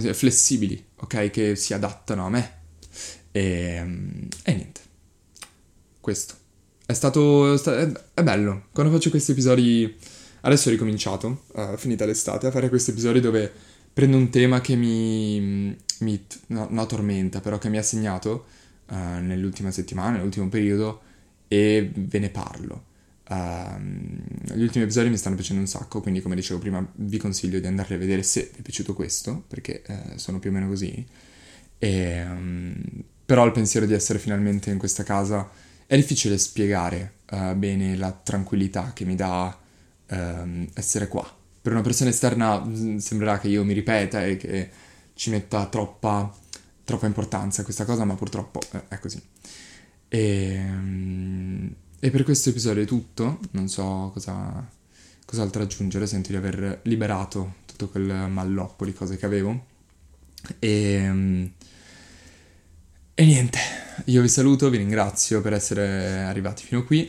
dire, 0.00 0.14
flessibili, 0.14 0.84
ok? 0.96 1.30
Che 1.30 1.56
si 1.56 1.74
adattano 1.74 2.26
a 2.26 2.30
me. 2.30 2.60
E, 3.30 3.76
e 4.44 4.54
niente, 4.54 4.80
questo. 6.00 6.34
È 6.84 6.92
stato, 6.92 7.54
è 7.54 8.22
bello, 8.22 8.66
quando 8.72 8.92
faccio 8.92 9.10
questi 9.10 9.32
episodi 9.32 9.96
Adesso 10.44 10.68
ho 10.68 10.72
ricominciato, 10.72 11.44
uh, 11.52 11.76
finita 11.76 12.04
l'estate, 12.04 12.48
a 12.48 12.50
fare 12.50 12.68
questi 12.68 12.90
episodi 12.90 13.20
dove 13.20 13.50
prendo 13.92 14.16
un 14.16 14.28
tema 14.28 14.60
che 14.60 14.74
mi, 14.74 15.76
mi 16.00 16.26
no, 16.48 16.66
no, 16.68 16.86
tormenta, 16.86 17.40
però 17.40 17.58
che 17.58 17.68
mi 17.68 17.78
ha 17.78 17.82
segnato 17.82 18.46
uh, 18.88 18.94
nell'ultima 19.20 19.70
settimana, 19.70 20.16
nell'ultimo 20.16 20.48
periodo, 20.48 21.00
e 21.46 21.92
ve 21.94 22.18
ne 22.18 22.30
parlo. 22.30 22.86
Uh, 23.32 24.54
gli 24.54 24.62
ultimi 24.62 24.84
episodi 24.84 25.08
mi 25.08 25.16
stanno 25.16 25.36
piacendo 25.36 25.62
un 25.62 25.68
sacco, 25.68 26.00
quindi 26.00 26.20
come 26.20 26.34
dicevo 26.34 26.58
prima 26.58 26.86
vi 26.96 27.18
consiglio 27.18 27.60
di 27.60 27.66
andarli 27.66 27.94
a 27.94 27.98
vedere 27.98 28.22
se 28.22 28.50
vi 28.52 28.58
è 28.58 28.62
piaciuto 28.62 28.94
questo, 28.94 29.44
perché 29.48 29.82
uh, 29.86 30.16
sono 30.16 30.38
più 30.38 30.50
o 30.50 30.52
meno 30.52 30.68
così. 30.68 31.06
E, 31.78 32.22
um, 32.24 32.82
però 33.24 33.44
il 33.46 33.52
pensiero 33.52 33.86
di 33.86 33.94
essere 33.94 34.18
finalmente 34.18 34.70
in 34.70 34.78
questa 34.78 35.02
casa 35.02 35.50
è 35.86 35.96
difficile 35.96 36.36
spiegare 36.38 37.14
uh, 37.30 37.54
bene 37.54 37.96
la 37.96 38.12
tranquillità 38.12 38.92
che 38.94 39.04
mi 39.04 39.14
dà 39.14 39.56
ehm, 40.12 40.68
essere 40.74 41.08
qua. 41.08 41.26
Per 41.60 41.72
una 41.72 41.80
persona 41.80 42.10
esterna 42.10 42.62
mm, 42.64 42.96
sembrerà 42.98 43.38
che 43.38 43.48
io 43.48 43.64
mi 43.64 43.72
ripeta 43.72 44.24
e 44.24 44.36
che 44.36 44.70
ci 45.14 45.30
metta 45.30 45.66
troppa, 45.66 46.32
troppa 46.84 47.06
importanza 47.06 47.62
a 47.62 47.64
questa 47.64 47.84
cosa, 47.84 48.04
ma 48.04 48.14
purtroppo 48.14 48.60
eh, 48.72 48.88
è 48.88 48.98
così. 48.98 49.20
E, 50.08 50.54
ehm, 50.54 51.74
e, 52.04 52.10
per 52.10 52.24
questo 52.24 52.48
episodio 52.48 52.82
è 52.82 52.84
tutto, 52.84 53.38
non 53.52 53.68
so 53.68 54.10
cosa, 54.12 54.68
cos'altro 55.24 55.62
aggiungere, 55.62 56.08
sento 56.08 56.30
di 56.30 56.36
aver 56.36 56.80
liberato 56.82 57.54
tutto 57.64 57.88
quel 57.88 58.28
malloppo 58.28 58.84
di 58.84 58.92
cose 58.92 59.16
che 59.16 59.24
avevo. 59.24 59.66
E, 60.58 60.68
ehm, 60.68 61.52
e 63.14 63.24
niente, 63.24 63.58
io 64.06 64.20
vi 64.20 64.26
saluto, 64.26 64.68
vi 64.68 64.78
ringrazio 64.78 65.40
per 65.42 65.52
essere 65.52 66.22
arrivati 66.22 66.64
fino 66.64 66.82
qui 66.84 67.08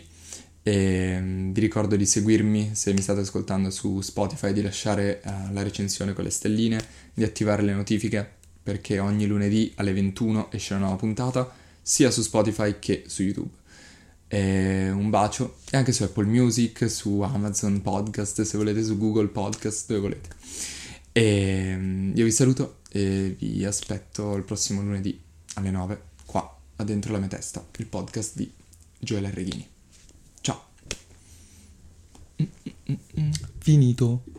e 0.61 1.17
mm, 1.19 1.53
vi 1.53 1.59
ricordo 1.59 1.95
di 1.95 2.05
seguirmi 2.05 2.75
se 2.75 2.93
mi 2.93 3.01
state 3.01 3.21
ascoltando 3.21 3.71
su 3.71 3.99
Spotify, 4.01 4.53
di 4.53 4.61
lasciare 4.61 5.21
uh, 5.25 5.51
la 5.53 5.63
recensione 5.63 6.13
con 6.13 6.23
le 6.23 6.29
stelline, 6.29 6.79
di 7.15 7.23
attivare 7.23 7.63
le 7.63 7.73
notifiche 7.73 8.29
perché 8.61 8.99
ogni 8.99 9.25
lunedì 9.25 9.73
alle 9.77 9.91
21 9.91 10.51
esce 10.51 10.73
una 10.75 10.83
nuova 10.83 10.97
puntata 10.97 11.51
sia 11.81 12.11
su 12.11 12.21
Spotify 12.21 12.75
che 12.77 13.05
su 13.07 13.23
YouTube. 13.23 13.61
E 14.33 14.89
un 14.89 15.11
bacio 15.11 15.57
e 15.69 15.77
anche 15.77 15.91
su 15.91 16.01
Apple 16.01 16.25
Music, 16.25 16.89
su 16.89 17.21
Amazon 17.21 17.83
Podcast, 17.83 18.41
se 18.41 18.57
volete, 18.57 18.83
su 18.83 18.97
Google 18.97 19.27
Podcast, 19.27 19.87
dove 19.87 19.99
volete. 19.99 20.29
E 21.11 21.75
mm, 21.77 22.15
io 22.15 22.23
vi 22.23 22.31
saluto 22.31 22.79
e 22.89 23.35
vi 23.37 23.63
aspetto 23.63 24.35
il 24.35 24.41
prossimo 24.41 24.81
lunedì 24.81 25.21
alle 25.53 25.69
9 25.69 26.01
qua 26.25 26.59
a 26.77 26.83
Dentro 26.83 27.11
la 27.11 27.19
mia 27.19 27.27
testa, 27.27 27.63
il 27.77 27.85
podcast 27.85 28.35
di 28.35 28.51
Gioele 28.97 29.29
Reghini. 29.29 29.67
Ciao. 30.41 30.63
Finito. 33.59 34.23